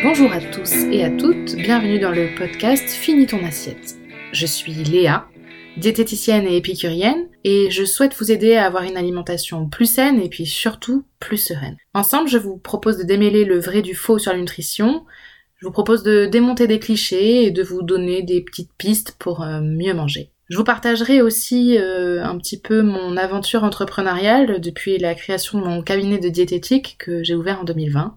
Bonjour 0.00 0.32
à 0.32 0.40
tous 0.40 0.72
et 0.92 1.02
à 1.02 1.10
toutes, 1.10 1.56
bienvenue 1.56 1.98
dans 1.98 2.12
le 2.12 2.28
podcast 2.36 2.88
Finis 2.88 3.26
ton 3.26 3.44
assiette. 3.44 3.96
Je 4.30 4.46
suis 4.46 4.72
Léa, 4.72 5.26
diététicienne 5.76 6.46
et 6.46 6.56
épicurienne, 6.56 7.26
et 7.42 7.68
je 7.72 7.84
souhaite 7.84 8.14
vous 8.14 8.30
aider 8.30 8.54
à 8.54 8.66
avoir 8.66 8.84
une 8.84 8.96
alimentation 8.96 9.68
plus 9.68 9.86
saine 9.86 10.20
et 10.20 10.28
puis 10.28 10.46
surtout 10.46 11.04
plus 11.18 11.36
sereine. 11.36 11.76
Ensemble, 11.94 12.28
je 12.28 12.38
vous 12.38 12.58
propose 12.58 12.96
de 12.96 13.02
démêler 13.02 13.44
le 13.44 13.58
vrai 13.58 13.82
du 13.82 13.96
faux 13.96 14.20
sur 14.20 14.32
la 14.32 14.38
nutrition, 14.38 15.04
je 15.56 15.66
vous 15.66 15.72
propose 15.72 16.04
de 16.04 16.26
démonter 16.26 16.68
des 16.68 16.78
clichés 16.78 17.46
et 17.46 17.50
de 17.50 17.64
vous 17.64 17.82
donner 17.82 18.22
des 18.22 18.40
petites 18.42 18.70
pistes 18.78 19.16
pour 19.18 19.42
euh, 19.42 19.60
mieux 19.60 19.94
manger. 19.94 20.30
Je 20.48 20.56
vous 20.56 20.64
partagerai 20.64 21.20
aussi 21.20 21.76
euh, 21.76 22.24
un 22.24 22.38
petit 22.38 22.60
peu 22.60 22.82
mon 22.82 23.16
aventure 23.16 23.64
entrepreneuriale 23.64 24.60
depuis 24.60 24.96
la 24.98 25.16
création 25.16 25.58
de 25.58 25.64
mon 25.64 25.82
cabinet 25.82 26.18
de 26.18 26.28
diététique 26.28 26.96
que 27.00 27.24
j'ai 27.24 27.34
ouvert 27.34 27.60
en 27.60 27.64
2020. 27.64 28.16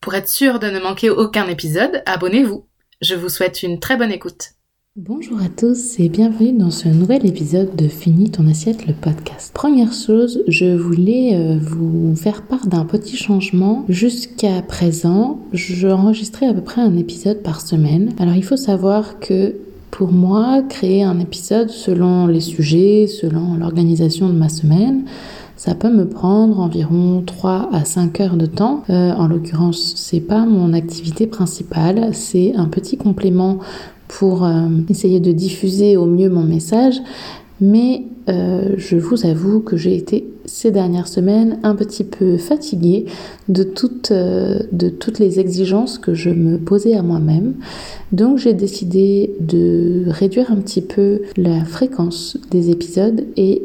Pour 0.00 0.14
être 0.14 0.30
sûr 0.30 0.58
de 0.60 0.68
ne 0.68 0.80
manquer 0.80 1.10
aucun 1.10 1.46
épisode, 1.46 2.02
abonnez-vous. 2.06 2.64
Je 3.02 3.14
vous 3.14 3.28
souhaite 3.28 3.62
une 3.62 3.78
très 3.78 3.98
bonne 3.98 4.10
écoute. 4.10 4.52
Bonjour 4.96 5.38
à 5.42 5.50
tous 5.54 6.00
et 6.00 6.08
bienvenue 6.08 6.54
dans 6.54 6.70
ce 6.70 6.88
nouvel 6.88 7.26
épisode 7.26 7.76
de 7.76 7.86
Fini 7.86 8.30
ton 8.30 8.48
assiette, 8.48 8.86
le 8.86 8.94
podcast. 8.94 9.52
Première 9.52 9.92
chose, 9.92 10.42
je 10.48 10.74
voulais 10.74 11.34
euh, 11.34 11.58
vous 11.60 12.16
faire 12.16 12.46
part 12.46 12.66
d'un 12.66 12.86
petit 12.86 13.18
changement. 13.18 13.84
Jusqu'à 13.90 14.62
présent, 14.62 15.38
j'enregistrais 15.52 16.46
à 16.46 16.54
peu 16.54 16.62
près 16.62 16.80
un 16.80 16.96
épisode 16.96 17.42
par 17.42 17.60
semaine. 17.60 18.14
Alors 18.18 18.36
il 18.36 18.44
faut 18.44 18.56
savoir 18.56 19.20
que 19.20 19.54
pour 19.90 20.12
moi, 20.12 20.62
créer 20.66 21.02
un 21.02 21.20
épisode 21.20 21.68
selon 21.68 22.26
les 22.26 22.40
sujets, 22.40 23.06
selon 23.06 23.56
l'organisation 23.56 24.28
de 24.28 24.34
ma 24.34 24.48
semaine, 24.48 25.04
ça 25.60 25.74
peut 25.74 25.92
me 25.92 26.08
prendre 26.08 26.58
environ 26.58 27.22
3 27.26 27.68
à 27.70 27.84
5 27.84 28.18
heures 28.20 28.36
de 28.38 28.46
temps. 28.46 28.82
Euh, 28.88 29.12
en 29.12 29.28
l'occurrence, 29.28 29.92
c'est 29.94 30.20
pas 30.20 30.46
mon 30.46 30.72
activité 30.72 31.26
principale, 31.26 32.14
c'est 32.14 32.54
un 32.56 32.64
petit 32.64 32.96
complément 32.96 33.58
pour 34.08 34.46
euh, 34.46 34.68
essayer 34.88 35.20
de 35.20 35.32
diffuser 35.32 35.98
au 35.98 36.06
mieux 36.06 36.30
mon 36.30 36.44
message. 36.44 37.02
Mais 37.60 38.04
euh, 38.30 38.70
je 38.78 38.96
vous 38.96 39.26
avoue 39.26 39.60
que 39.60 39.76
j'ai 39.76 39.94
été 39.94 40.32
ces 40.46 40.70
dernières 40.70 41.08
semaines 41.08 41.58
un 41.62 41.74
petit 41.74 42.04
peu 42.04 42.38
fatiguée 42.38 43.04
de 43.50 43.62
de 44.72 44.88
toutes 44.88 45.18
les 45.18 45.40
exigences 45.40 45.98
que 45.98 46.14
je 46.14 46.30
me 46.30 46.56
posais 46.56 46.94
à 46.94 47.02
moi-même. 47.02 47.52
Donc 48.12 48.38
j'ai 48.38 48.54
décidé 48.54 49.34
de 49.40 50.04
réduire 50.06 50.50
un 50.50 50.56
petit 50.56 50.80
peu 50.80 51.20
la 51.36 51.66
fréquence 51.66 52.38
des 52.50 52.70
épisodes 52.70 53.26
et 53.36 53.62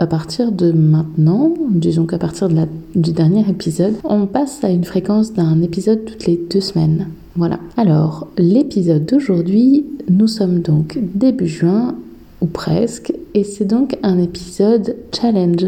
à 0.00 0.06
partir 0.06 0.50
de 0.50 0.72
maintenant, 0.72 1.52
disons 1.68 2.06
qu'à 2.06 2.16
partir 2.16 2.48
de 2.48 2.54
la, 2.54 2.66
du 2.94 3.12
dernier 3.12 3.46
épisode, 3.48 3.94
on 4.04 4.26
passe 4.26 4.64
à 4.64 4.70
une 4.70 4.84
fréquence 4.84 5.34
d'un 5.34 5.60
épisode 5.60 6.06
toutes 6.06 6.26
les 6.26 6.40
deux 6.50 6.62
semaines. 6.62 7.08
Voilà. 7.36 7.60
Alors, 7.76 8.26
l'épisode 8.38 9.04
d'aujourd'hui, 9.04 9.84
nous 10.08 10.26
sommes 10.26 10.60
donc 10.60 10.98
début 11.14 11.46
juin, 11.46 11.96
ou 12.40 12.46
presque, 12.46 13.12
et 13.34 13.44
c'est 13.44 13.66
donc 13.66 13.98
un 14.02 14.18
épisode 14.18 14.96
challenge. 15.12 15.66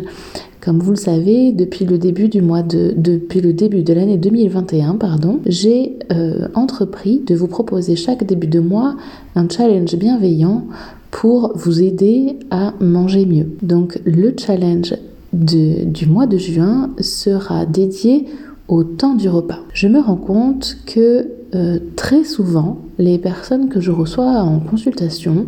Comme 0.62 0.78
vous 0.78 0.92
le 0.92 0.96
savez, 0.96 1.52
depuis 1.52 1.84
le 1.84 1.98
début 1.98 2.30
du 2.30 2.40
mois 2.40 2.62
de, 2.62 2.94
depuis 2.96 3.42
le 3.42 3.52
début 3.52 3.82
de 3.82 3.92
l'année 3.92 4.16
2021, 4.16 4.94
pardon, 4.94 5.40
j'ai 5.44 5.98
euh, 6.10 6.48
entrepris 6.54 7.20
de 7.26 7.34
vous 7.34 7.48
proposer 7.48 7.96
chaque 7.96 8.24
début 8.24 8.46
de 8.46 8.60
mois 8.60 8.96
un 9.34 9.46
challenge 9.46 9.94
bienveillant 9.96 10.64
pour 11.12 11.52
vous 11.54 11.80
aider 11.82 12.40
à 12.50 12.74
manger 12.80 13.24
mieux. 13.26 13.46
Donc 13.62 14.00
le 14.04 14.34
challenge 14.36 14.94
du 15.32 16.06
mois 16.06 16.26
de 16.26 16.36
juin 16.36 16.90
sera 17.00 17.64
dédié 17.64 18.26
au 18.66 18.82
temps 18.82 19.14
du 19.14 19.28
repas. 19.28 19.60
Je 19.72 19.86
me 19.86 20.00
rends 20.00 20.16
compte 20.16 20.78
que 20.86 21.28
euh, 21.54 21.78
très 21.96 22.24
souvent, 22.24 22.78
les 22.98 23.18
personnes 23.18 23.68
que 23.68 23.80
je 23.80 23.90
reçois 23.90 24.40
en 24.40 24.58
consultation, 24.58 25.46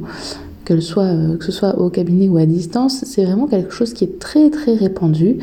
euh, 0.70 1.36
que 1.36 1.45
ce 1.45 1.52
soit 1.52 1.79
au 1.79 1.89
cabinet 1.89 2.29
ou 2.29 2.36
à 2.36 2.46
distance, 2.46 3.02
c'est 3.05 3.25
vraiment 3.25 3.46
quelque 3.46 3.73
chose 3.73 3.95
qui 3.95 4.05
est 4.05 4.19
très 4.19 4.51
très 4.51 4.75
répandu, 4.75 5.39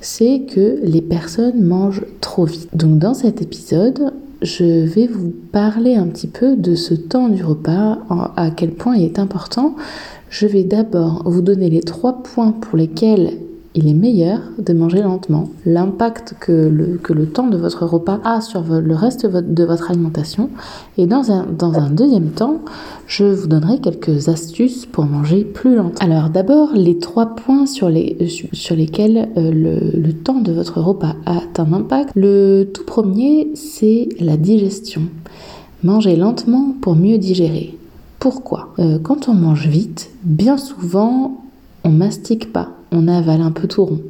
c'est 0.00 0.42
que 0.48 0.78
les 0.82 1.02
personnes 1.02 1.62
mangent 1.62 2.04
trop 2.20 2.46
vite. 2.46 2.68
Donc 2.74 2.98
dans 2.98 3.14
cet 3.14 3.42
épisode, 3.42 4.12
je 4.42 4.64
vais 4.64 5.06
vous 5.06 5.32
parler 5.52 5.96
un 5.96 6.06
petit 6.06 6.26
peu 6.28 6.56
de 6.56 6.74
ce 6.74 6.94
temps 6.94 7.28
du 7.28 7.44
repas, 7.44 7.98
à 8.36 8.50
quel 8.50 8.70
point 8.70 8.96
il 8.96 9.04
est 9.04 9.18
important. 9.18 9.74
Je 10.30 10.46
vais 10.46 10.64
d'abord 10.64 11.22
vous 11.24 11.42
donner 11.42 11.70
les 11.70 11.80
trois 11.80 12.22
points 12.22 12.52
pour 12.52 12.76
lesquels 12.76 13.32
il 13.78 13.86
est 13.88 13.94
meilleur 13.94 14.40
de 14.58 14.72
manger 14.72 15.02
lentement, 15.02 15.50
l'impact 15.64 16.34
que 16.40 16.52
le, 16.52 16.98
que 16.98 17.12
le 17.12 17.26
temps 17.26 17.46
de 17.46 17.56
votre 17.56 17.86
repas 17.86 18.18
a 18.24 18.40
sur 18.40 18.62
le 18.64 18.94
reste 18.94 19.24
de 19.24 19.64
votre 19.64 19.90
alimentation. 19.90 20.50
Et 20.96 21.06
dans 21.06 21.30
un, 21.30 21.46
dans 21.46 21.74
un 21.74 21.88
deuxième 21.88 22.30
temps, 22.30 22.58
je 23.06 23.24
vous 23.24 23.46
donnerai 23.46 23.78
quelques 23.78 24.28
astuces 24.28 24.84
pour 24.84 25.04
manger 25.04 25.44
plus 25.44 25.76
lentement. 25.76 26.00
Alors 26.00 26.28
d'abord, 26.28 26.70
les 26.74 26.98
trois 26.98 27.36
points 27.36 27.66
sur, 27.66 27.88
les, 27.88 28.16
sur 28.52 28.74
lesquels 28.74 29.28
euh, 29.36 29.52
le, 29.52 29.96
le 29.96 30.12
temps 30.12 30.40
de 30.40 30.50
votre 30.50 30.80
repas 30.80 31.14
a 31.24 31.40
un 31.56 31.72
impact. 31.72 32.10
Le 32.16 32.64
tout 32.74 32.84
premier, 32.84 33.52
c'est 33.54 34.08
la 34.18 34.36
digestion. 34.36 35.02
Manger 35.84 36.16
lentement 36.16 36.74
pour 36.80 36.96
mieux 36.96 37.18
digérer. 37.18 37.76
Pourquoi? 38.18 38.74
Euh, 38.80 38.98
Quand 39.00 39.28
on 39.28 39.34
mange 39.34 39.68
vite, 39.68 40.10
bien 40.24 40.56
souvent, 40.56 41.44
on 41.84 41.90
mastique 41.90 42.52
pas 42.52 42.70
on 42.92 43.08
avale 43.08 43.40
un 43.40 43.50
peu 43.50 43.68
tout 43.68 43.84
rond. 43.84 44.00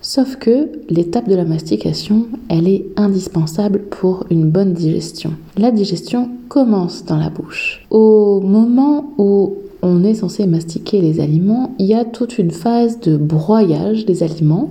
Sauf 0.00 0.36
que 0.36 0.68
l'étape 0.90 1.28
de 1.30 1.34
la 1.34 1.46
mastication, 1.46 2.26
elle 2.50 2.68
est 2.68 2.84
indispensable 2.96 3.80
pour 3.84 4.26
une 4.30 4.50
bonne 4.50 4.74
digestion. 4.74 5.32
La 5.56 5.70
digestion 5.70 6.28
commence 6.48 7.06
dans 7.06 7.16
la 7.16 7.30
bouche. 7.30 7.86
Au 7.88 8.42
moment 8.42 9.14
où 9.16 9.56
on 9.80 10.04
est 10.04 10.14
censé 10.14 10.46
mastiquer 10.46 11.00
les 11.00 11.20
aliments, 11.20 11.74
il 11.78 11.86
y 11.86 11.94
a 11.94 12.04
toute 12.04 12.38
une 12.38 12.50
phase 12.50 13.00
de 13.00 13.16
broyage 13.16 14.04
des 14.04 14.22
aliments, 14.22 14.70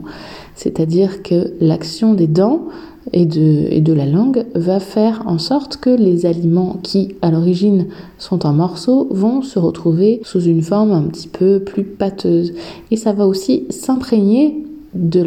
c'est-à-dire 0.55 1.23
que 1.23 1.53
l'action 1.59 2.13
des 2.13 2.27
dents 2.27 2.67
et 3.11 3.25
de, 3.25 3.93
la 3.93 4.05
langue 4.05 4.45
va 4.55 4.79
faire 4.79 5.23
en 5.25 5.37
sorte 5.37 5.77
que 5.77 5.89
les 5.89 6.25
aliments 6.25 6.77
qui 6.81 7.15
à 7.21 7.31
l'origine 7.31 7.87
sont 8.17 8.45
en 8.45 8.53
morceaux 8.53 9.07
vont 9.11 9.41
se 9.41 9.59
retrouver 9.59 10.21
sous 10.23 10.41
une 10.41 10.61
forme 10.61 10.91
un 10.91 11.03
petit 11.03 11.27
peu 11.27 11.59
plus 11.59 11.83
pâteuse. 11.83 12.53
Et 12.91 12.95
ça 12.95 13.13
va 13.13 13.27
aussi 13.27 13.65
s'imprégner 13.69 14.63
de 14.93 15.21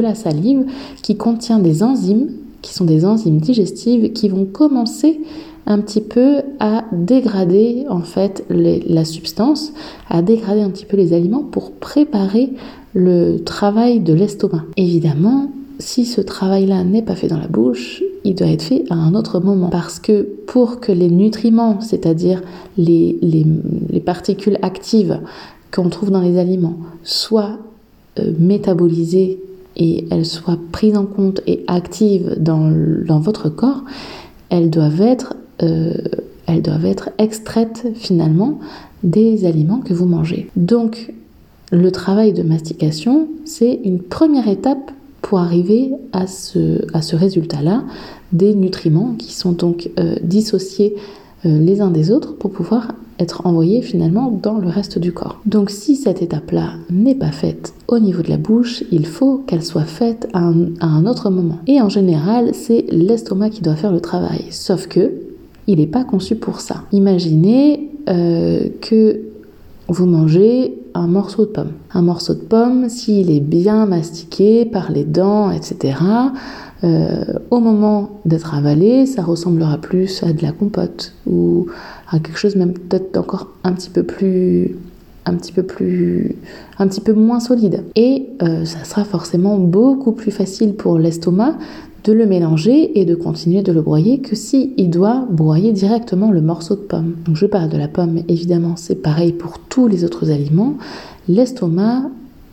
la 0.00 0.14
salive 0.14 0.64
qui 1.02 1.16
contient 1.16 1.58
des 1.58 1.82
enzymes, 1.82 2.30
qui 2.62 2.72
sont 2.72 2.84
des 2.84 3.04
enzymes 3.04 3.40
digestives, 3.40 4.12
qui 4.12 4.28
vont 4.28 4.44
commencer 4.44 5.20
un 5.68 5.80
petit 5.80 6.00
peu 6.00 6.40
à 6.60 6.84
dégrader 6.92 7.84
en 7.90 8.00
fait 8.00 8.44
la 8.48 9.04
substance, 9.04 9.72
à 10.08 10.22
dégrader 10.22 10.62
un 10.62 10.70
petit 10.70 10.86
peu 10.86 10.96
les 10.96 11.12
aliments 11.12 11.42
pour 11.42 11.72
préparer 11.72 12.54
le 12.94 13.38
travail 13.44 14.00
de 14.00 14.14
l'estomac. 14.14 14.64
Évidemment, 14.78 15.50
si 15.78 16.04
ce 16.04 16.20
travail-là 16.20 16.84
n'est 16.84 17.02
pas 17.02 17.14
fait 17.14 17.28
dans 17.28 17.38
la 17.38 17.46
bouche, 17.46 18.02
il 18.24 18.34
doit 18.34 18.48
être 18.48 18.62
fait 18.62 18.84
à 18.90 18.94
un 18.94 19.14
autre 19.14 19.40
moment. 19.40 19.68
Parce 19.68 20.00
que 20.00 20.26
pour 20.46 20.80
que 20.80 20.92
les 20.92 21.08
nutriments, 21.08 21.80
c'est-à-dire 21.80 22.42
les, 22.76 23.18
les, 23.22 24.00
particules 24.00 24.58
actives 24.62 25.20
qu'on 25.70 25.88
trouve 25.88 26.10
dans 26.10 26.20
les 26.20 26.38
aliments, 26.38 26.78
soient 27.02 27.58
euh, 28.18 28.32
métabolisées 28.38 29.38
et 29.76 30.06
elles 30.10 30.26
soient 30.26 30.58
prises 30.72 30.96
en 30.96 31.04
compte 31.04 31.40
et 31.46 31.64
actives 31.66 32.36
dans, 32.38 32.70
votre 33.20 33.48
corps, 33.48 33.84
euh, 34.52 35.98
elles 36.46 36.62
doivent 36.62 36.86
être 36.86 37.10
extraites 37.18 37.88
finalement 37.94 38.58
des 39.02 39.44
aliments 39.44 39.80
que 39.80 39.94
vous 39.94 40.06
mangez. 40.06 40.50
Donc, 40.56 41.12
le 41.70 41.92
travail 41.92 42.32
de 42.32 42.42
mastication, 42.42 43.28
c'est 43.44 43.80
une 43.84 44.00
première 44.00 44.48
étape 44.48 44.90
pour 45.22 45.38
arriver 45.38 45.92
à 46.12 46.26
ce, 46.26 46.84
à 46.94 47.02
ce 47.02 47.16
résultat-là 47.16 47.84
des 48.32 48.54
nutriments 48.54 49.14
qui 49.18 49.32
sont 49.32 49.52
donc 49.52 49.90
euh, 49.98 50.16
dissociés 50.22 50.96
euh, 51.46 51.58
les 51.58 51.80
uns 51.80 51.90
des 51.90 52.10
autres 52.10 52.34
pour 52.34 52.50
pouvoir 52.50 52.94
être 53.18 53.46
envoyés 53.46 53.82
finalement 53.82 54.30
dans 54.30 54.58
le 54.58 54.68
reste 54.68 54.98
du 54.98 55.12
corps. 55.12 55.40
Donc 55.46 55.70
si 55.70 55.96
cette 55.96 56.22
étape-là 56.22 56.72
n'est 56.90 57.14
pas 57.14 57.32
faite 57.32 57.74
au 57.88 57.98
niveau 57.98 58.22
de 58.22 58.28
la 58.28 58.36
bouche, 58.36 58.84
il 58.92 59.06
faut 59.06 59.38
qu'elle 59.38 59.64
soit 59.64 59.84
faite 59.84 60.28
à 60.32 60.40
un, 60.40 61.06
autre 61.06 61.30
moment. 61.30 61.58
Et 61.66 61.80
en 61.80 61.88
général, 61.88 62.50
c'est 62.54 62.84
l'estomac 62.90 63.50
qui 63.50 63.62
doit 63.62 63.76
faire 63.76 63.92
le 63.92 64.00
travail. 64.00 64.46
Sauf 64.50 64.86
que 64.86 65.12
il 65.66 65.78
n'est 65.78 65.86
pas 65.86 66.04
conçu 66.04 66.34
pour 66.34 66.60
ça. 66.60 66.84
Imaginez 66.92 67.90
euh, 68.08 68.68
que 68.80 69.20
vous 69.88 70.06
mangez 70.06 70.78
un 70.94 71.06
morceau 71.06 71.46
de 71.46 71.50
pomme. 71.50 71.72
Un 71.92 72.02
morceau 72.02 72.34
de 72.34 72.40
pomme, 72.40 72.88
s'il 72.88 73.30
est 73.30 73.40
bien 73.40 73.86
mastiqué 73.86 74.66
par 74.66 74.92
les 74.92 75.04
dents, 75.04 75.50
etc., 75.50 75.96
euh, 76.84 77.24
au 77.50 77.58
moment 77.58 78.20
d'être 78.24 78.54
avalé, 78.54 79.06
ça 79.06 79.22
ressemblera 79.22 79.78
plus 79.78 80.22
à 80.22 80.32
de 80.32 80.42
la 80.42 80.52
compote 80.52 81.12
ou 81.26 81.66
à 82.08 82.20
quelque 82.20 82.38
chose 82.38 82.54
même 82.54 82.72
peut-être 82.72 83.16
encore 83.16 83.48
un 83.64 83.72
petit 83.72 83.90
peu 83.90 84.04
plus 84.04 84.76
un 85.28 85.34
petit 85.34 85.52
peu 85.52 85.62
plus, 85.62 86.36
un 86.78 86.88
petit 86.88 87.00
peu 87.00 87.12
moins 87.12 87.40
solide. 87.40 87.84
Et 87.96 88.28
euh, 88.42 88.64
ça 88.64 88.84
sera 88.84 89.04
forcément 89.04 89.58
beaucoup 89.58 90.12
plus 90.12 90.30
facile 90.30 90.74
pour 90.74 90.98
l'estomac 90.98 91.54
de 92.04 92.12
le 92.12 92.26
mélanger 92.26 92.98
et 92.98 93.04
de 93.04 93.14
continuer 93.14 93.62
de 93.62 93.72
le 93.72 93.82
broyer 93.82 94.20
que 94.20 94.36
si 94.36 94.72
il 94.76 94.90
doit 94.90 95.26
broyer 95.30 95.72
directement 95.72 96.30
le 96.30 96.40
morceau 96.40 96.74
de 96.74 96.80
pomme. 96.80 97.16
Je 97.32 97.46
parle 97.46 97.68
de 97.68 97.76
la 97.76 97.88
pomme, 97.88 98.20
évidemment, 98.28 98.76
c'est 98.76 99.02
pareil 99.02 99.32
pour 99.32 99.58
tous 99.58 99.88
les 99.88 100.04
autres 100.04 100.30
aliments. 100.30 100.74
L'estomac, 101.28 102.10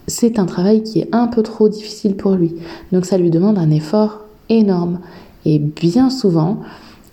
c'est 0.07 0.39
un 0.39 0.45
travail 0.45 0.83
qui 0.83 1.00
est 1.00 1.09
un 1.12 1.27
peu 1.27 1.44
trop 1.44 1.69
difficile 1.69 2.15
pour 2.15 2.33
lui. 2.33 2.56
Donc 2.92 3.06
ça 3.06 3.18
lui 3.18 3.30
demande 3.30 3.57
un 3.57 3.71
effort 3.71 4.21
énorme. 4.50 5.00
Et 5.45 5.59
bien 5.59 6.09
souvent, 6.09 6.62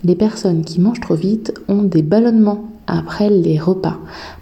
les 0.03 0.15
personnes 0.15 0.63
qui 0.63 0.81
mangent 0.81 1.01
trop 1.01 1.15
vite 1.15 1.53
ont 1.67 1.83
des 1.83 2.01
ballonnements 2.01 2.69
après 2.87 3.29
les 3.29 3.57
repas 3.57 3.99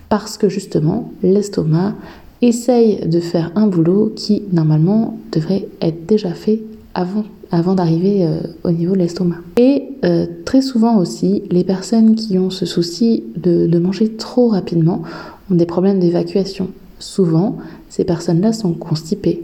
parce 0.09 0.37
que 0.37 0.49
justement 0.49 1.11
l'estomac 1.21 1.93
essaye 2.41 3.07
de 3.07 3.19
faire 3.19 3.51
un 3.55 3.67
boulot 3.67 4.11
qui 4.15 4.43
normalement 4.51 5.17
devrait 5.31 5.67
être 5.81 6.05
déjà 6.07 6.33
fait 6.33 6.61
avant, 6.93 7.75
d'arriver 7.75 8.25
euh, 8.25 8.39
au 8.63 8.71
niveau 8.71 8.93
de 8.93 8.99
l'estomac. 8.99 9.37
Et 9.57 9.89
euh, 10.03 10.25
très 10.45 10.61
souvent 10.61 10.97
aussi, 10.97 11.43
les 11.49 11.63
personnes 11.63 12.15
qui 12.15 12.37
ont 12.37 12.49
ce 12.49 12.65
souci 12.65 13.23
de 13.35 13.79
manger 13.79 14.09
trop 14.13 14.49
rapidement 14.49 15.03
ont 15.49 15.55
des 15.55 15.65
problèmes 15.65 15.99
d'évacuation. 15.99 16.69
Souvent, 16.99 17.57
ces 17.89 18.03
personnes-là 18.03 18.53
sont 18.53 18.73
constipées. 18.73 19.41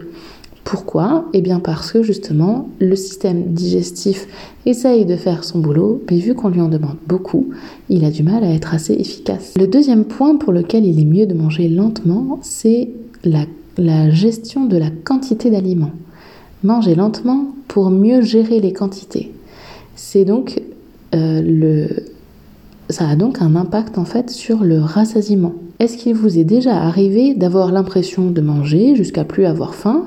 Pourquoi? 0.68 1.24
Eh 1.32 1.40
bien 1.40 1.60
parce 1.60 1.92
que 1.92 2.02
justement, 2.02 2.68
le 2.78 2.94
système 2.94 3.54
digestif 3.54 4.26
essaye 4.66 5.06
de 5.06 5.16
faire 5.16 5.42
son 5.42 5.60
boulot, 5.60 6.02
mais 6.10 6.18
vu 6.18 6.34
qu'on 6.34 6.50
lui 6.50 6.60
en 6.60 6.68
demande 6.68 6.98
beaucoup, 7.06 7.48
il 7.88 8.04
a 8.04 8.10
du 8.10 8.22
mal 8.22 8.44
à 8.44 8.52
être 8.52 8.74
assez 8.74 8.92
efficace. 8.92 9.54
Le 9.58 9.66
deuxième 9.66 10.04
point 10.04 10.36
pour 10.36 10.52
lequel 10.52 10.84
il 10.84 11.00
est 11.00 11.06
mieux 11.06 11.24
de 11.24 11.32
manger 11.32 11.70
lentement, 11.70 12.38
c'est 12.42 12.90
la, 13.24 14.10
gestion 14.10 14.66
de 14.66 14.76
la 14.76 14.90
quantité 14.90 15.50
d'aliments. 15.50 15.92
Manger 16.62 16.94
lentement 16.94 17.52
pour 17.68 17.90
mieux 17.90 18.20
gérer 18.22 18.60
les 18.60 18.72
quantités. 18.72 19.32
C'est 19.94 20.24
donc 20.24 20.60
euh, 21.14 21.40
le, 21.42 21.88
ça 22.90 23.08
a 23.08 23.16
donc 23.16 23.42
un 23.42 23.54
impact 23.56 23.98
en 23.98 24.04
fait 24.04 24.30
sur 24.30 24.64
le 24.64 24.80
rassasiement. 24.80 25.54
Est-ce 25.78 25.96
qu'il 25.96 26.14
vous 26.14 26.38
est 26.38 26.44
déjà 26.44 26.76
arrivé 26.76 27.34
d'avoir 27.34 27.70
l'impression 27.70 28.30
de 28.30 28.40
manger 28.40 28.96
jusqu'à 28.96 29.24
plus 29.24 29.44
avoir 29.44 29.74
faim 29.74 30.06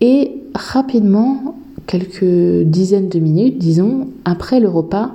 et 0.00 0.32
rapidement, 0.54 1.56
quelques 1.86 2.64
dizaines 2.64 3.08
de 3.08 3.18
minutes, 3.18 3.58
disons, 3.58 4.08
après 4.24 4.60
le 4.60 4.68
repas, 4.68 5.12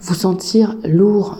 vous 0.00 0.14
sentir 0.14 0.76
lourd, 0.84 1.38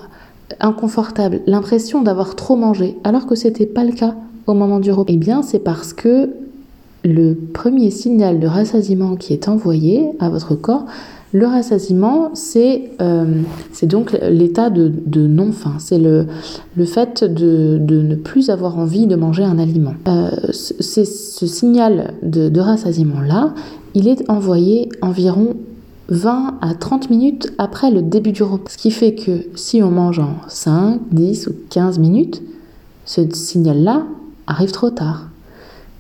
inconfortable, 0.61 1.41
l'impression 1.47 2.03
d'avoir 2.03 2.37
trop 2.37 2.57
mangé, 2.57 2.97
alors 3.05 3.27
que 3.27 3.35
ce 3.35 3.47
n'était 3.47 3.67
pas 3.67 3.85
le 3.85 3.93
cas 3.93 4.15
au 4.47 4.53
moment 4.53 4.81
du 4.81 4.93
repas? 4.93 5.13
Eh 5.13 5.17
bien, 5.17 5.43
c'est 5.43 5.61
parce 5.61 5.95
que 5.95 6.31
le 7.05 7.35
premier 7.35 7.91
signal 7.91 8.41
de 8.41 8.47
rassasiement 8.47 9.17
qui 9.17 9.33
est 9.33 9.49
envoyé 9.49 10.11
à 10.19 10.31
votre 10.31 10.55
corps, 10.55 10.87
le 11.35 11.47
rassasiement, 11.47 12.31
c'est 12.35 12.93
euh, 13.01 13.43
donc 13.83 14.17
l'état 14.23 14.71
de, 14.71 15.27
non-faim, 15.27 15.75
c'est 15.79 15.99
le, 15.99 16.27
le 16.77 16.85
fait 16.85 17.25
de, 17.25 17.79
ne 17.81 18.15
plus 18.15 18.51
avoir 18.51 18.79
envie 18.79 19.09
de 19.09 19.17
manger 19.17 19.43
un 19.43 19.59
aliment. 19.59 19.95
Euh, 20.07 20.31
c'est 20.53 21.05
ce 21.05 21.47
signal 21.47 22.15
de, 22.23 22.49
de 22.49 22.61
rassasiement-là, 22.61 23.53
il 23.95 24.07
est 24.07 24.31
envoyé 24.31 24.89
environ 25.03 25.57
20 26.09 26.59
à 26.61 26.75
30 26.75 27.11
minutes 27.11 27.53
après 27.59 27.91
le 27.91 28.03
début 28.03 28.33
du 28.33 28.45
repas. 28.45 28.71
Ce 28.71 28.79
qui 28.79 28.93
fait 28.93 29.15
que 29.15 29.47
si 29.57 29.83
on 29.83 29.91
mange 29.91 30.21
en 30.21 30.37
5, 30.47 31.01
10 31.11 31.49
ou 31.49 31.53
15 31.71 31.99
minutes, 31.99 32.43
ce 33.07 33.23
signal-là 33.33 34.05
arrive 34.47 34.71
trop 34.71 34.91
tard. 34.91 35.31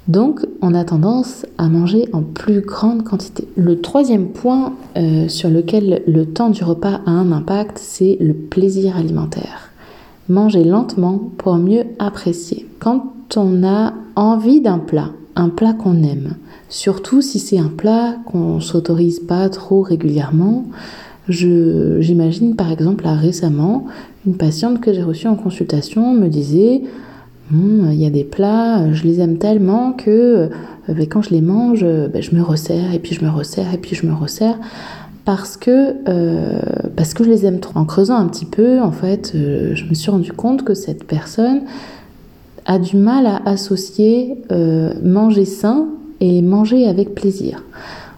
Donc, 0.06 0.40
on 0.60 0.74
a 0.74 0.84
tendance 0.84 1.46
à 1.56 1.68
manger 1.68 2.08
en 2.12 2.22
plus 2.22 2.60
grande 2.60 3.04
quantité. 3.04 3.48
Le 3.56 3.80
troisième 3.80 4.28
point 4.28 4.74
euh, 4.96 5.28
sur 5.28 5.48
lequel 5.48 6.02
le 6.06 6.26
temps 6.26 6.50
du 6.50 6.62
repas 6.62 7.00
a 7.06 7.10
un 7.10 7.32
impact, 7.32 7.78
c'est 7.78 8.18
le 8.20 8.34
plaisir 8.34 8.96
alimentaire. 8.96 9.70
Manger 10.28 10.64
lentement 10.64 11.18
pour 11.38 11.56
mieux 11.56 11.84
apprécier. 11.98 12.68
Quand 12.80 13.12
on 13.36 13.64
a 13.64 13.94
envie 14.14 14.60
d'un 14.60 14.78
plat, 14.78 15.10
un 15.36 15.48
plat 15.48 15.72
qu'on 15.72 16.02
aime, 16.02 16.34
surtout 16.68 17.22
si 17.22 17.38
c'est 17.38 17.58
un 17.58 17.72
plat 17.74 18.16
qu'on 18.26 18.60
s'autorise 18.60 19.20
pas 19.20 19.48
trop 19.48 19.80
régulièrement, 19.80 20.66
j'imagine 21.28 22.56
par 22.56 22.70
exemple 22.70 23.06
récemment, 23.06 23.86
une 24.26 24.36
patiente 24.36 24.80
que 24.80 24.92
j'ai 24.92 25.02
reçue 25.02 25.28
en 25.28 25.36
consultation 25.36 26.12
me 26.12 26.28
disait 26.28 26.82
il 27.52 27.94
y 27.94 28.06
a 28.06 28.10
des 28.10 28.24
plats, 28.24 28.92
je 28.92 29.04
les 29.04 29.20
aime 29.20 29.38
tellement 29.38 29.92
que 29.92 30.10
euh, 30.10 30.94
ben, 30.94 31.06
quand 31.06 31.22
je 31.22 31.30
les 31.30 31.40
mange, 31.40 31.84
ben, 31.84 32.22
je 32.22 32.34
me 32.34 32.42
resserre 32.42 32.92
et 32.94 32.98
puis 32.98 33.14
je 33.14 33.24
me 33.24 33.30
resserre 33.30 33.72
et 33.72 33.78
puis 33.78 33.94
je 33.94 34.06
me 34.06 34.14
resserre 34.14 34.58
parce 35.24 35.56
que, 35.56 35.94
euh, 36.08 36.60
parce 36.96 37.14
que 37.14 37.24
je 37.24 37.30
les 37.30 37.46
aime 37.46 37.60
trop. 37.60 37.78
En 37.78 37.84
creusant 37.84 38.16
un 38.16 38.26
petit 38.26 38.44
peu, 38.44 38.80
en 38.80 38.92
fait, 38.92 39.32
euh, 39.34 39.74
je 39.74 39.84
me 39.86 39.94
suis 39.94 40.10
rendu 40.10 40.32
compte 40.32 40.64
que 40.64 40.74
cette 40.74 41.04
personne 41.04 41.62
a 42.66 42.78
du 42.78 42.96
mal 42.96 43.26
à 43.26 43.42
associer 43.44 44.38
manger 45.02 45.44
sain 45.44 45.86
et 46.20 46.40
manger 46.40 46.86
avec 46.86 47.14
plaisir. 47.14 47.62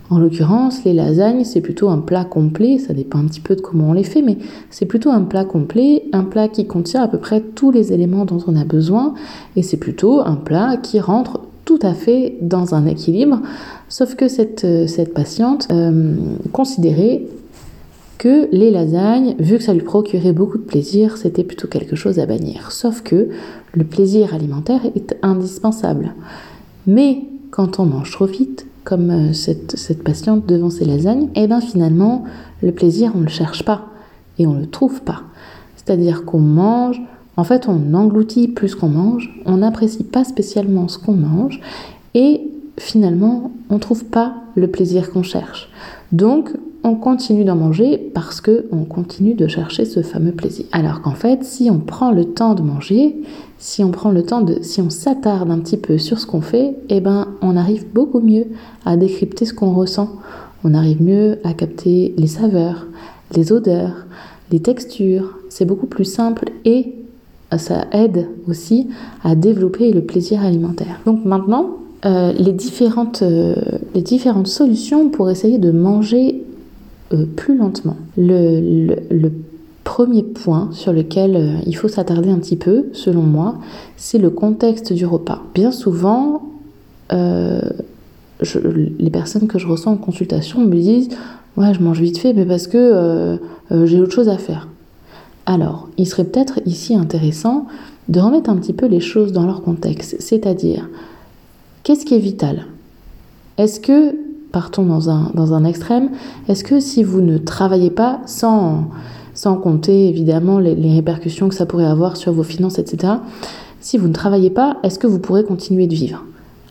En 0.08 0.18
l'occurrence, 0.18 0.84
les 0.84 0.92
lasagnes, 0.92 1.44
c'est 1.44 1.60
plutôt 1.60 1.88
un 1.88 1.98
plat 1.98 2.24
complet, 2.24 2.78
ça 2.78 2.94
dépend 2.94 3.18
un 3.18 3.24
petit 3.24 3.40
peu 3.40 3.56
de 3.56 3.60
comment 3.60 3.90
on 3.90 3.92
les 3.92 4.04
fait, 4.04 4.22
mais 4.22 4.38
c'est 4.70 4.86
plutôt 4.86 5.10
un 5.10 5.22
plat 5.22 5.44
complet, 5.44 6.04
un 6.12 6.22
plat 6.22 6.48
qui 6.48 6.66
contient 6.66 7.02
à 7.02 7.08
peu 7.08 7.18
près 7.18 7.40
tous 7.40 7.72
les 7.72 7.92
éléments 7.92 8.24
dont 8.24 8.38
on 8.46 8.54
a 8.54 8.64
besoin, 8.64 9.14
et 9.56 9.62
c'est 9.62 9.78
plutôt 9.78 10.20
un 10.20 10.36
plat 10.36 10.76
qui 10.76 11.00
rentre 11.00 11.40
tout 11.64 11.80
à 11.82 11.94
fait 11.94 12.36
dans 12.40 12.74
un 12.74 12.86
équilibre, 12.86 13.40
sauf 13.88 14.14
que 14.14 14.28
cette, 14.28 14.64
euh, 14.64 14.86
cette 14.86 15.12
patiente 15.12 15.66
euh, 15.72 16.14
considérait 16.52 17.22
que 18.18 18.48
les 18.52 18.70
lasagnes, 18.70 19.34
vu 19.40 19.58
que 19.58 19.64
ça 19.64 19.74
lui 19.74 19.82
procurait 19.82 20.32
beaucoup 20.32 20.58
de 20.58 20.62
plaisir, 20.62 21.16
c'était 21.16 21.44
plutôt 21.44 21.68
quelque 21.68 21.96
chose 21.96 22.18
à 22.18 22.26
bannir. 22.26 22.72
Sauf 22.72 23.02
que 23.02 23.28
le 23.74 23.84
plaisir 23.84 24.34
alimentaire 24.34 24.80
est 24.94 25.16
indispensable. 25.22 26.14
Mais 26.86 27.24
quand 27.50 27.78
on 27.78 27.84
mange 27.84 28.10
trop 28.10 28.26
vite, 28.26 28.66
comme 28.86 29.10
euh, 29.10 29.32
cette, 29.32 30.02
patiente 30.04 30.46
devant 30.46 30.70
ses 30.70 30.84
lasagnes, 30.84 31.24
et 31.34 31.42
eh 31.42 31.46
bien 31.48 31.60
finalement, 31.60 32.22
le 32.62 32.70
plaisir, 32.70 33.12
on 33.14 33.18
ne 33.18 33.24
le 33.24 33.28
cherche 33.28 33.64
pas 33.64 33.86
et 34.38 34.46
on 34.46 34.54
ne 34.54 34.60
le 34.60 34.70
trouve 34.70 35.02
pas. 35.02 35.22
C'est-à-dire 35.74 36.24
qu'on 36.24 36.38
mange, 36.38 37.02
en 37.36 37.42
fait, 37.44 37.68
on 37.68 37.94
engloutit 37.94 38.46
plus 38.46 38.76
qu'on 38.76 38.88
mange, 38.88 39.42
on 39.44 39.58
n'apprécie 39.58 40.04
pas 40.04 40.24
spécialement 40.24 40.86
ce 40.86 40.98
qu'on 40.98 41.14
mange 41.14 41.60
et 42.14 42.48
finalement, 42.78 43.50
on 43.70 43.74
ne 43.74 43.80
trouve 43.80 44.04
pas 44.04 44.36
le 44.54 44.68
plaisir 44.68 45.10
qu'on 45.10 45.24
cherche. 45.24 45.68
Donc, 46.12 46.50
on 46.84 46.94
continue 46.94 47.44
d'en 47.44 47.56
manger 47.56 47.98
parce 48.14 48.40
que 48.40 48.66
on 48.70 48.84
continue 48.84 49.34
de 49.34 49.48
chercher 49.48 49.84
ce 49.84 50.02
fameux 50.02 50.30
plaisir. 50.30 50.66
Alors 50.70 51.02
qu'en 51.02 51.14
fait, 51.14 51.42
si 51.42 51.68
on 51.70 51.80
prend 51.80 52.12
le 52.12 52.26
temps 52.26 52.54
de 52.54 52.62
manger, 52.62 53.16
si 53.58 53.82
on 53.82 53.90
prend 53.90 54.10
le 54.10 54.22
temps 54.22 54.42
de, 54.42 54.58
si 54.62 54.80
on 54.80 54.90
s'attarde 54.90 55.50
un 55.50 55.58
petit 55.58 55.76
peu 55.76 55.98
sur 55.98 56.18
ce 56.18 56.26
qu'on 56.26 56.40
fait, 56.40 56.76
eh 56.88 57.00
ben, 57.00 57.28
on 57.42 57.56
arrive 57.56 57.86
beaucoup 57.92 58.20
mieux 58.20 58.46
à 58.84 58.96
décrypter 58.96 59.44
ce 59.44 59.54
qu'on 59.54 59.74
ressent. 59.74 60.10
On 60.64 60.74
arrive 60.74 61.02
mieux 61.02 61.38
à 61.44 61.54
capter 61.54 62.14
les 62.16 62.26
saveurs, 62.26 62.86
les 63.34 63.52
odeurs, 63.52 64.06
les 64.50 64.60
textures. 64.60 65.38
C'est 65.48 65.64
beaucoup 65.64 65.86
plus 65.86 66.04
simple 66.04 66.50
et 66.64 66.94
ça 67.56 67.86
aide 67.92 68.28
aussi 68.48 68.88
à 69.22 69.34
développer 69.34 69.92
le 69.92 70.02
plaisir 70.02 70.44
alimentaire. 70.44 71.00
Donc 71.06 71.24
maintenant, 71.24 71.76
euh, 72.04 72.32
les, 72.32 72.52
différentes, 72.52 73.22
euh, 73.22 73.54
les 73.94 74.02
différentes 74.02 74.48
solutions 74.48 75.08
pour 75.08 75.30
essayer 75.30 75.58
de 75.58 75.70
manger 75.70 76.42
euh, 77.12 77.24
plus 77.36 77.56
lentement. 77.56 77.96
Le, 78.16 78.96
premier 79.86 80.22
point 80.24 80.68
sur 80.72 80.92
lequel 80.92 81.60
il 81.64 81.74
faut 81.76 81.88
s'attarder 81.88 82.28
un 82.28 82.38
petit 82.38 82.56
peu, 82.56 82.86
selon 82.92 83.22
moi, 83.22 83.54
c'est 83.96 84.18
le 84.18 84.28
contexte 84.28 84.92
du 84.92 85.06
repas. 85.06 85.42
Bien 85.54 85.70
souvent, 85.70 86.42
les 87.10 87.70
personnes 89.10 89.46
que 89.46 89.58
je 89.58 89.66
reçois 89.66 89.92
en 89.92 89.96
consultation 89.96 90.60
me 90.60 90.74
disent 90.74 91.08
Ouais, 91.56 91.72
je 91.72 91.80
mange 91.80 92.00
vite 92.00 92.18
fait, 92.18 92.34
mais 92.34 92.44
parce 92.44 92.66
que 92.66 93.38
j'ai 93.84 94.00
autre 94.00 94.12
chose 94.12 94.28
à 94.28 94.36
faire. 94.36 94.68
Alors, 95.46 95.88
il 95.96 96.06
serait 96.06 96.24
peut-être 96.24 96.60
ici 96.66 96.94
intéressant 96.94 97.66
de 98.08 98.18
remettre 98.20 98.50
un 98.50 98.56
petit 98.56 98.72
peu 98.72 98.86
les 98.86 99.00
choses 99.00 99.32
dans 99.32 99.46
leur 99.46 99.62
contexte, 99.62 100.16
c'est-à-dire 100.18 100.88
Qu'est-ce 101.86 102.04
qui 102.04 102.14
est 102.14 102.18
vital? 102.18 102.66
Est-ce 103.58 103.78
que, 103.78 104.16
partons 104.50 104.84
dans 104.84 105.08
un, 105.08 105.30
dans 105.34 105.54
un 105.54 105.64
extrême, 105.64 106.10
est-ce 106.48 106.64
que 106.64 106.80
si 106.80 107.04
vous 107.04 107.20
ne 107.20 107.38
travaillez 107.38 107.90
pas, 107.90 108.20
sans, 108.26 108.90
sans 109.36 109.56
compter 109.56 110.08
évidemment 110.08 110.58
les, 110.58 110.94
répercussions 110.94 111.48
que 111.48 111.54
ça 111.54 111.66
pourrait 111.66 111.84
avoir 111.84 112.16
sur 112.16 112.32
vos 112.32 112.42
finances, 112.42 112.80
etc., 112.80 113.12
si 113.80 113.98
vous 113.98 114.08
ne 114.08 114.12
travaillez 114.12 114.50
pas, 114.50 114.78
est-ce 114.82 114.98
que 114.98 115.06
vous 115.06 115.20
pourrez 115.20 115.44
continuer 115.44 115.86
de 115.86 115.94
vivre? 115.94 116.24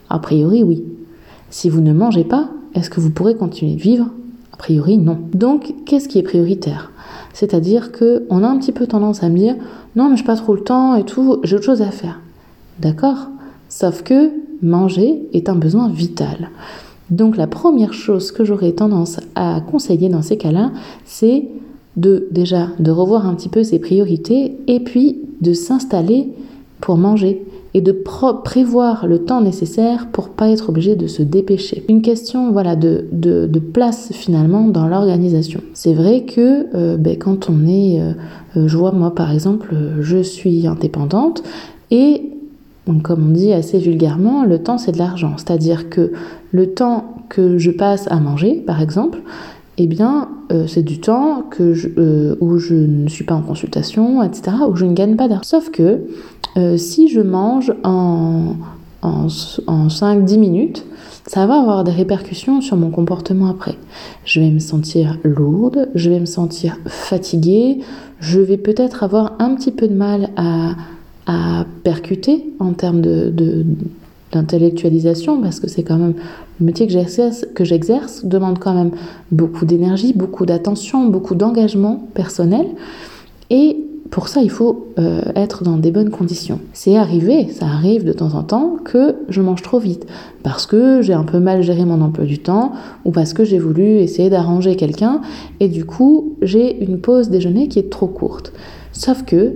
A 0.10 0.20
priori, 0.20 0.64
oui. 0.64 0.84
Si 1.50 1.70
vous 1.70 1.80
ne 1.80 1.94
mangez 1.94 2.26
pas, 2.26 2.50
est-ce 2.74 2.90
que 2.90 3.00
vous 3.00 3.12
pourrez 3.12 3.36
continuer 3.36 3.76
de 3.76 3.82
vivre? 3.82 4.08
A 4.52 4.58
priori, 4.58 4.98
non. 4.98 5.20
Donc, 5.34 5.74
qu'est-ce 5.86 6.10
qui 6.10 6.20
est 6.20 6.24
prioritaire? 6.24 6.92
C'est-à-dire 7.32 7.92
qu'on 7.94 8.44
a 8.44 8.48
un 8.48 8.58
petit 8.58 8.74
peu 8.74 8.88
tendance 8.88 9.24
à 9.24 9.30
me 9.30 9.38
dire 9.38 9.56
non, 9.96 10.10
mais 10.10 10.18
je 10.18 10.26
pas 10.26 10.36
trop 10.36 10.56
le 10.56 10.62
temps 10.62 10.96
et 10.96 11.06
tout, 11.06 11.40
j'ai 11.44 11.56
autre 11.56 11.66
chose 11.66 11.82
à 11.82 11.92
faire. 11.92 12.20
D'accord? 12.80 13.30
Sauf 13.70 14.04
que 14.04 14.32
manger 14.62 15.22
est 15.32 15.48
un 15.48 15.56
besoin 15.56 15.88
vital. 15.88 16.50
Donc 17.10 17.38
la 17.38 17.48
première 17.48 17.94
chose 17.94 18.32
que 18.32 18.44
j'aurais 18.44 18.72
tendance 18.72 19.20
à 19.36 19.62
conseiller 19.62 20.10
dans 20.10 20.22
ces 20.22 20.38
cas-là, 20.38 20.72
c'est 21.06 21.48
de 21.98 22.28
déjà 22.32 22.70
de 22.80 22.92
revoir 22.92 23.28
un 23.28 23.36
petit 23.36 23.50
peu 23.50 23.64
ses 23.64 23.80
priorités 23.80 24.58
et 24.68 24.80
puis 24.80 25.20
de 25.42 25.54
s'installer 25.54 26.30
pour 26.82 26.98
manger 26.98 27.46
et 27.74 27.82
de 27.82 27.92
prévoir 27.92 29.06
le 29.06 29.20
temps 29.20 29.42
nécessaire 29.42 30.08
pour 30.14 30.30
pas 30.30 30.50
être 30.50 30.70
obligé 30.70 30.96
de 30.96 31.08
se 31.08 31.22
dépêcher. 31.22 31.84
Une 31.90 32.02
question 32.02 32.52
voilà 32.54 32.78
de, 32.78 33.06
de, 33.12 33.60
place 33.60 34.14
finalement 34.14 34.68
dans 34.68 34.88
l'organisation. 34.88 35.60
C'est 35.74 35.94
vrai 35.94 36.24
que 36.24 36.68
euh, 36.74 36.96
ben, 36.96 37.18
quand 37.18 37.50
on 37.50 37.68
est, 37.68 38.00
euh, 38.00 38.14
euh, 38.56 38.68
je 38.70 38.78
vois 38.78 38.94
moi 38.94 39.14
par 39.14 39.32
exemple, 39.32 39.75
je 40.00 40.24
suis 40.24 40.68
indépendante 40.68 41.44
et 41.92 42.32
comme 43.04 43.28
on 43.30 43.32
dit 43.32 43.52
assez 43.52 43.80
vulgairement, 43.80 44.46
le 44.46 44.60
temps 44.60 44.78
c'est 44.78 44.94
de 44.94 44.98
l'argent. 44.98 45.34
C'est-à-dire 45.36 45.90
que 45.90 46.14
le 46.52 46.74
temps 46.74 47.16
que 47.28 47.58
je 47.58 47.72
passe 47.72 48.08
à 48.10 48.22
manger, 48.22 48.64
par 48.66 48.82
exemple, 48.82 49.20
eh 49.77 49.88
bien, 49.88 50.29
euh, 50.51 50.67
c'est 50.67 50.84
du 50.84 51.00
temps 51.00 51.44
euh, 51.60 52.36
où 52.39 52.58
je 52.58 52.75
ne 52.75 53.10
suis 53.10 53.25
pas 53.25 53.36
en 53.36 53.41
consultation, 53.41 54.24
etc., 54.24 54.58
où 54.70 54.75
je 54.75 54.86
ne 54.86 54.94
gagne 54.94 55.15
pas 55.15 55.27
d'argent. 55.27 55.44
Sauf 55.44 55.70
que 55.70 56.01
euh, 56.58 56.77
si 56.77 57.10
je 57.10 57.20
mange 57.20 57.74
en, 57.84 58.55
en, 59.01 59.27
en 59.67 59.88
5-10 59.88 60.38
minutes, 60.38 60.86
ça 61.27 61.46
va 61.46 61.60
avoir 61.60 61.84
des 61.84 61.91
répercussions 61.91 62.62
sur 62.62 62.77
mon 62.77 62.89
comportement 62.89 63.50
après. 63.50 63.75
Je 64.24 64.39
vais 64.39 64.51
me 64.51 64.60
sentir 64.60 65.17
lourde, 65.24 65.89
je 65.94 66.10
vais 66.10 66.20
me 66.20 66.25
sentir 66.25 66.77
fatiguée, 66.86 67.79
je 68.20 68.39
vais 68.39 68.58
peut-être 68.58 69.03
avoir 69.03 69.34
un 69.39 69.55
petit 69.55 69.72
peu 69.72 69.88
de 69.88 69.96
mal 69.96 70.29
à 70.38 70.75
percuter 71.84 72.53
en 72.60 72.74
termes 72.74 73.01
de, 73.01 73.65
d'intellectualisation, 74.36 75.42
parce 75.42 75.60
que 75.60 75.68
c'est 75.68 75.84
quand 75.84 75.98
même 75.98 76.13
le 76.60 76.65
métier 76.65 76.88
que 76.88 77.63
j'exerce, 77.63 78.25
demande 78.25 78.60
quand 78.60 78.74
même 78.74 78.92
beaucoup 79.32 79.65
d'énergie, 79.65 80.13
beaucoup 80.13 80.46
d'attention, 80.46 81.08
beaucoup 81.08 81.36
d'engagement 81.36 82.08
personnel. 82.13 82.68
Et 83.50 83.77
pour 84.12 84.27
ça, 84.27 84.42
il 84.42 84.51
faut 84.51 84.88
euh, 85.00 85.22
être 85.36 85.63
dans 85.63 85.77
des 85.77 85.92
bonnes 85.92 86.10
conditions. 86.10 86.60
C'est 86.74 86.96
arrivé, 86.96 87.50
ça 87.50 87.65
arrive 87.65 88.04
de 88.06 88.13
temps 88.13 88.34
en 88.36 88.44
temps 88.44 88.77
que 88.84 89.15
je 89.30 89.42
mange 89.42 89.62
trop 89.62 89.80
vite 89.80 90.06
parce 90.44 90.65
que 90.68 91.01
j'ai 91.01 91.13
un 91.13 91.24
peu 91.24 91.39
mal 91.39 91.63
géré 91.63 91.86
mon 91.86 92.01
emploi 92.01 92.25
du 92.25 92.39
temps 92.39 92.74
ou 93.04 93.12
parce 93.12 93.34
que 93.34 93.44
j'ai 93.44 93.60
voulu 93.60 93.84
essayer 93.84 94.30
d'arranger 94.30 94.75
quelqu'un 94.75 95.22
et 95.60 95.68
du 95.68 95.86
coup, 95.86 96.36
j'ai 96.42 96.84
une 96.84 97.00
pause 97.00 97.30
déjeuner 97.30 97.68
qui 97.68 97.80
est 97.80 97.89
trop 97.89 98.08
courte. 98.08 98.54
Sauf 98.94 99.24
que 99.24 99.56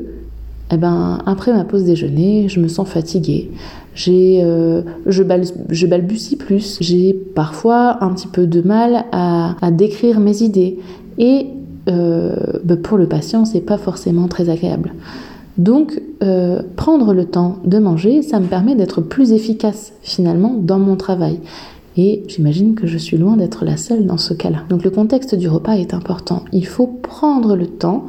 eh 0.71 0.77
ben, 0.77 1.19
après 1.25 1.51
ma 1.53 1.63
pause 1.63 1.83
déjeuner, 1.85 2.47
je 2.47 2.59
me 2.59 2.67
sens 2.67 2.87
fatiguée. 2.87 3.49
J'ai, 3.95 4.41
euh, 4.43 4.81
je, 5.07 5.23
je, 5.69 5.87
balbutie 5.87 6.35
plus. 6.35 6.77
J'ai 6.79 7.13
parfois 7.13 8.03
un 8.03 8.13
petit 8.13 8.27
peu 8.27 8.47
de 8.47 8.61
mal 8.61 9.05
à, 9.11 9.55
décrire 9.71 10.19
mes 10.19 10.41
idées. 10.41 10.79
Et 11.17 11.47
euh, 11.89 12.35
ben, 12.63 12.81
pour 12.81 12.97
le 12.97 13.07
patient, 13.07 13.45
c'est 13.45 13.61
pas 13.61 13.77
forcément 13.77 14.27
très 14.27 14.49
agréable. 14.49 14.93
Donc, 15.57 16.01
euh, 16.23 16.61
prendre 16.77 17.13
le 17.13 17.25
temps 17.25 17.57
de 17.65 17.79
manger, 17.79 18.21
ça 18.21 18.39
me 18.39 18.47
permet 18.47 18.75
d'être 18.75 19.01
plus 19.01 19.33
efficace 19.33 19.91
finalement 20.01 20.55
dans 20.57 20.79
mon 20.79 20.95
travail. 20.95 21.39
Et 21.97 22.23
j'imagine 22.27 22.75
que 22.75 22.87
je 22.87 22.97
suis 22.97 23.17
loin 23.17 23.35
d'être 23.35 23.65
la 23.65 23.75
seule 23.75 24.05
dans 24.05 24.17
ce 24.17 24.33
cas-là. 24.33 24.59
Donc 24.69 24.85
le 24.85 24.89
contexte 24.89 25.35
du 25.35 25.49
repas 25.49 25.73
est 25.73 25.93
important. 25.93 26.45
Il 26.53 26.65
faut 26.65 26.87
prendre 26.87 27.57
le 27.57 27.67
temps 27.67 28.05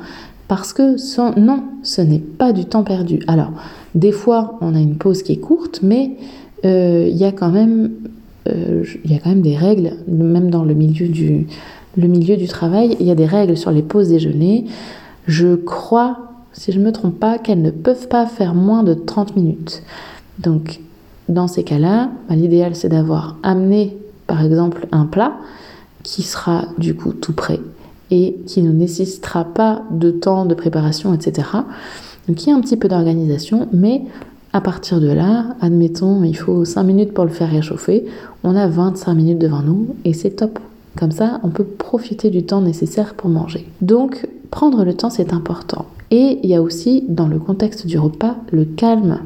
parce 0.51 0.73
que 0.73 0.97
non, 1.39 1.63
ce 1.85 2.03
n'est 2.03 2.19
pas 2.19 2.53
du 2.53 2.65
temps 2.65 2.83
perdu. 2.83 3.21
Alors, 3.29 3.53
des 3.95 4.11
fois, 4.11 4.59
on 4.61 4.75
a 4.75 4.81
une 4.81 4.97
pause 4.97 5.23
qui 5.23 5.31
est 5.31 5.37
courte, 5.37 5.79
mais 5.85 6.17
euh, 6.65 7.07
il 7.09 7.17
y 7.17 7.25
a 7.25 7.31
quand 7.31 7.51
même 7.51 7.93
euh, 8.49 8.85
y 9.05 9.15
a 9.15 9.21
quand 9.21 9.31
même 9.31 9.43
des 9.43 9.57
règles, 9.57 9.93
même 10.09 10.51
dans 10.51 10.65
le 10.65 10.75
milieu 10.75 11.07
du, 11.07 11.47
le 11.97 12.09
milieu 12.09 12.37
du 12.37 12.49
travail, 12.49 12.97
il 12.99 13.07
y 13.07 13.13
a 13.13 13.15
des 13.15 13.27
règles 13.27 13.57
sur 13.57 13.71
les 13.71 13.83
pauses 13.83 14.09
déjeuner. 14.09 14.65
Je 15.29 15.55
crois, 15.55 16.19
si 16.53 16.73
je 16.73 16.81
ne 16.81 16.85
me 16.85 16.91
trompe 16.91 17.21
pas, 17.21 17.39
qu'elles 17.39 17.63
ne 17.63 17.71
peuvent 17.71 18.09
pas 18.09 18.27
faire 18.27 18.53
moins 18.53 18.83
de 18.83 18.95
30 18.95 19.37
minutes. 19.37 19.85
Donc, 20.41 20.81
dans 21.29 21.47
ces 21.47 21.63
cas-là, 21.63 22.11
bah, 22.29 22.35
l'idéal 22.35 22.75
c'est 22.75 22.89
d'avoir 22.89 23.37
amené, 23.45 23.97
par 24.27 24.45
exemple, 24.45 24.89
un 24.91 25.07
plat 25.07 25.35
qui 26.03 26.25
sera 26.25 26.65
du 26.77 26.97
coup 26.97 27.13
tout 27.13 27.35
prêt 27.35 27.61
et 28.11 28.37
qui 28.47 28.63
ne 28.63 28.73
nécessitera 28.73 29.45
pas 29.45 29.83
de 29.91 30.11
temps 30.11 30.47
de 30.47 30.55
préparation, 30.55 31.15
etc. 31.15 31.49
Donc 32.29 32.45
il 32.45 32.51
y 32.51 32.53
a 32.53 32.57
un 32.57 32.61
petit 32.61 32.77
peu 32.77 32.89
d'organisation, 32.89 33.69
mais 33.73 34.03
à 34.53 34.61
partir 34.61 35.01
de 35.01 35.11
là, 35.11 35.57
admettons, 35.61 36.25
il 36.25 36.37
faut 36.37 36.65
5 36.65 36.83
minutes 36.83 37.15
pour 37.15 37.25
le 37.25 37.31
faire 37.31 37.51
réchauffer, 37.51 38.07
on 38.43 38.57
a 38.57 38.67
25 38.67 39.15
minutes 39.15 39.39
devant 39.39 39.63
nous 39.63 39.95
et 40.05 40.13
c'est 40.13 40.31
top. 40.31 40.59
Comme 40.99 41.13
ça, 41.13 41.41
on 41.45 41.51
peut 41.51 41.65
profiter 41.65 42.31
du 42.31 42.43
temps 42.43 42.61
nécessaire 42.61 43.15
pour 43.15 43.31
manger. 43.31 43.67
Donc, 43.81 44.29
prendre 44.51 44.85
le 44.85 44.95
temps, 44.95 45.11
c'est 45.11 45.33
important. 45.33 45.87
Et 46.11 46.41
il 46.43 46.51
y 46.51 46.57
a 46.57 46.63
aussi, 46.63 47.05
dans 47.09 47.29
le 47.29 47.39
contexte 47.39 47.87
du 47.87 47.97
repas, 47.97 48.37
le 48.51 48.65
calme. 48.65 49.21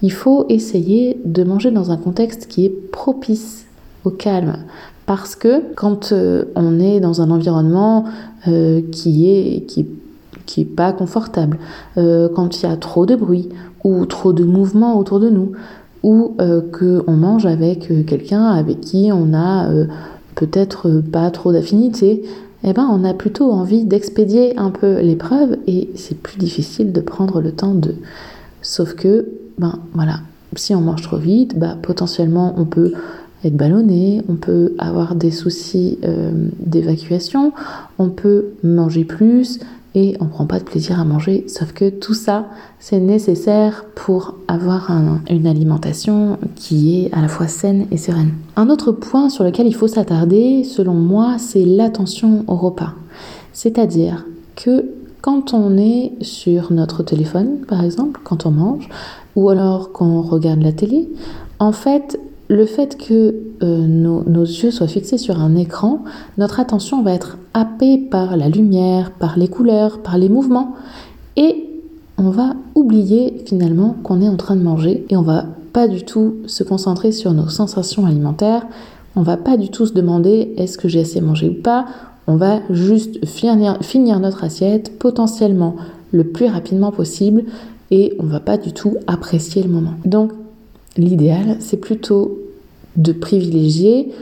Il 0.00 0.12
faut 0.12 0.46
essayer 0.48 1.20
de 1.24 1.44
manger 1.44 1.70
dans 1.70 1.90
un 1.90 1.98
contexte 1.98 2.46
qui 2.46 2.64
est 2.64 2.90
propice 2.90 3.66
au 4.04 4.10
calme 4.10 4.64
parce 5.06 5.36
que 5.36 5.62
quand 5.74 6.12
euh, 6.12 6.44
on 6.56 6.80
est 6.80 7.00
dans 7.00 7.22
un 7.22 7.30
environnement 7.30 8.04
euh, 8.48 8.82
qui 8.90 9.30
est 9.30 9.64
qui, 9.66 9.86
qui 10.44 10.62
est 10.62 10.64
pas 10.64 10.92
confortable, 10.92 11.58
euh, 11.96 12.28
quand 12.28 12.60
il 12.60 12.68
y 12.68 12.72
a 12.72 12.76
trop 12.76 13.06
de 13.06 13.14
bruit 13.14 13.48
ou 13.84 14.04
trop 14.06 14.32
de 14.32 14.44
mouvement 14.44 14.98
autour 14.98 15.20
de 15.20 15.30
nous, 15.30 15.52
ou 16.02 16.36
que 16.72 17.02
on 17.08 17.12
mange 17.12 17.46
avec 17.46 17.88
quelqu'un 18.06 18.44
avec 18.44 18.80
qui 18.80 19.10
on 19.12 19.34
a 19.34 19.68
peut-être 20.36 21.00
pas 21.00 21.30
trop 21.32 21.52
d'affinité, 21.52 22.22
eh 22.62 22.72
ben 22.72 22.88
on 22.90 23.04
a 23.04 23.12
plutôt 23.12 23.50
envie 23.50 23.84
d'expédier 23.84 24.56
un 24.56 24.70
peu 24.70 25.00
l'épreuve 25.00 25.56
et 25.66 25.90
c'est 25.96 26.16
plus 26.18 26.38
difficile 26.38 26.92
de 26.92 27.00
prendre 27.00 27.40
le 27.40 27.50
temps 27.50 27.74
de. 27.74 27.94
Sauf 28.62 28.94
que, 28.94 29.28
ben 29.58 29.80
voilà, 29.94 30.20
si 30.54 30.74
on 30.74 30.80
mange 30.80 31.02
trop 31.02 31.16
vite, 31.16 31.58
bah, 31.58 31.76
potentiellement 31.80 32.54
on 32.56 32.64
peut 32.64 32.92
être 33.44 33.56
ballonné, 33.56 34.22
on 34.28 34.34
peut 34.34 34.74
avoir 34.78 35.14
des 35.14 35.30
soucis 35.30 35.98
euh, 36.04 36.32
d'évacuation, 36.58 37.52
on 37.98 38.08
peut 38.08 38.46
manger 38.62 39.04
plus 39.04 39.60
et 39.94 40.14
on 40.20 40.26
prend 40.26 40.46
pas 40.46 40.58
de 40.58 40.64
plaisir 40.64 41.00
à 41.00 41.04
manger. 41.04 41.44
Sauf 41.48 41.72
que 41.72 41.88
tout 41.88 42.12
ça, 42.12 42.46
c'est 42.78 43.00
nécessaire 43.00 43.86
pour 43.94 44.34
avoir 44.46 44.90
une 45.30 45.46
alimentation 45.46 46.38
qui 46.54 47.00
est 47.00 47.14
à 47.14 47.22
la 47.22 47.28
fois 47.28 47.48
saine 47.48 47.86
et 47.90 47.96
sereine. 47.96 48.32
Un 48.56 48.68
autre 48.68 48.92
point 48.92 49.30
sur 49.30 49.42
lequel 49.42 49.66
il 49.66 49.74
faut 49.74 49.88
s'attarder, 49.88 50.64
selon 50.64 50.92
moi, 50.92 51.36
c'est 51.38 51.64
l'attention 51.64 52.44
au 52.46 52.56
repas. 52.56 52.92
C'est-à-dire 53.54 54.26
que 54.54 54.84
quand 55.22 55.54
on 55.54 55.78
est 55.78 56.12
sur 56.20 56.72
notre 56.72 57.02
téléphone, 57.02 57.60
par 57.66 57.82
exemple, 57.82 58.20
quand 58.22 58.44
on 58.44 58.50
mange, 58.50 58.88
ou 59.34 59.48
alors 59.48 59.92
quand 59.92 60.06
on 60.06 60.20
regarde 60.20 60.62
la 60.62 60.72
télé, 60.72 61.08
en 61.58 61.72
fait, 61.72 62.20
le 62.48 62.66
fait 62.66 62.96
que 62.96 63.34
euh, 63.62 63.86
nos, 63.86 64.22
yeux 64.44 64.70
soient 64.70 64.86
fixés 64.86 65.18
sur 65.18 65.40
un 65.40 65.56
écran, 65.56 66.04
notre 66.38 66.60
attention 66.60 67.02
va 67.02 67.12
être 67.12 67.38
happée 67.54 67.98
par 67.98 68.36
la 68.36 68.48
lumière, 68.48 69.10
par 69.10 69.38
les 69.38 69.48
couleurs, 69.48 69.98
par 69.98 70.18
les 70.18 70.28
mouvements, 70.28 70.74
et 71.36 71.68
on 72.18 72.30
va 72.30 72.54
oublier 72.74 73.42
finalement 73.46 73.96
qu'on 74.02 74.20
est 74.20 74.28
en 74.28 74.36
train 74.36 74.56
de 74.56 74.62
manger, 74.62 75.04
et 75.08 75.16
on 75.16 75.22
va 75.22 75.46
pas 75.72 75.88
du 75.88 76.04
tout 76.04 76.36
se 76.46 76.62
concentrer 76.62 77.12
sur 77.12 77.32
nos 77.32 77.48
sensations 77.48 78.06
alimentaires, 78.06 78.66
on 79.16 79.22
va 79.22 79.36
pas 79.36 79.56
du 79.56 79.70
tout 79.70 79.86
se 79.86 79.92
demander 79.92 80.54
est-ce 80.56 80.78
que 80.78 80.88
j'ai 80.88 81.00
assez 81.00 81.20
mangé 81.20 81.48
ou 81.48 81.62
pas, 81.62 81.86
on 82.26 82.36
va 82.36 82.60
juste 82.70 83.24
finir, 83.26 84.20
notre 84.20 84.44
assiette 84.44 84.98
potentiellement 84.98 85.76
le 86.12 86.24
plus 86.24 86.46
rapidement 86.46 86.92
possible, 86.92 87.44
et 87.90 88.16
on 88.20 88.26
va 88.26 88.40
pas 88.40 88.56
du 88.56 88.72
tout 88.72 88.96
apprécier 89.06 89.62
le 89.62 89.68
moment. 89.68 89.94
L'idéal, 90.96 91.56
c'est 91.60 91.78
plutôt 91.78 92.38
de 92.96 93.12
privilégier 93.12 94.12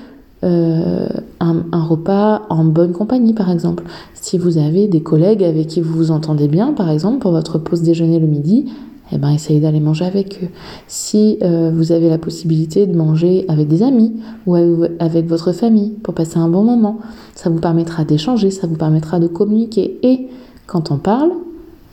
euh, 0.44 1.06
un, 1.40 1.82
repas 1.82 2.42
en 2.50 2.64
bonne 2.64 2.92
compagnie, 2.92 3.34
par 3.34 3.50
exemple. 3.50 3.84
Si 4.14 4.36
vous 4.36 4.58
avez 4.58 4.88
des 4.88 5.00
collègues 5.00 5.44
avec 5.44 5.68
qui 5.68 5.80
vous 5.80 5.94
vous 5.94 6.10
entendez 6.10 6.48
bien, 6.48 6.72
par 6.72 6.90
exemple, 6.90 7.18
pour 7.18 7.30
votre 7.30 7.58
pause 7.58 7.82
déjeuner 7.82 8.18
le 8.18 8.26
midi, 8.26 8.66
eh 9.12 9.18
ben, 9.18 9.30
essayez 9.30 9.60
d'aller 9.60 9.80
manger 9.80 10.04
avec 10.04 10.40
eux. 10.42 10.48
Si 10.86 11.38
euh, 11.42 11.70
vous 11.74 11.92
avez 11.92 12.08
la 12.08 12.18
possibilité 12.18 12.86
de 12.86 12.96
manger 12.96 13.44
avec 13.48 13.68
des 13.68 13.82
amis 13.82 14.14
ou 14.46 14.54
avec 14.98 15.26
votre 15.26 15.52
famille 15.52 15.90
pour 16.02 16.14
passer 16.14 16.38
un 16.38 16.48
bon 16.48 16.62
moment, 16.62 16.98
ça 17.34 17.50
vous 17.50 17.60
permettra 17.60 18.04
d'échanger, 18.04 18.50
ça 18.50 18.66
vous 18.66 18.76
permettra 18.76 19.20
de 19.20 19.26
communiquer. 19.26 19.98
Et 20.02 20.28
quand 20.66 20.90
on 20.90 20.96
parle, 20.96 21.30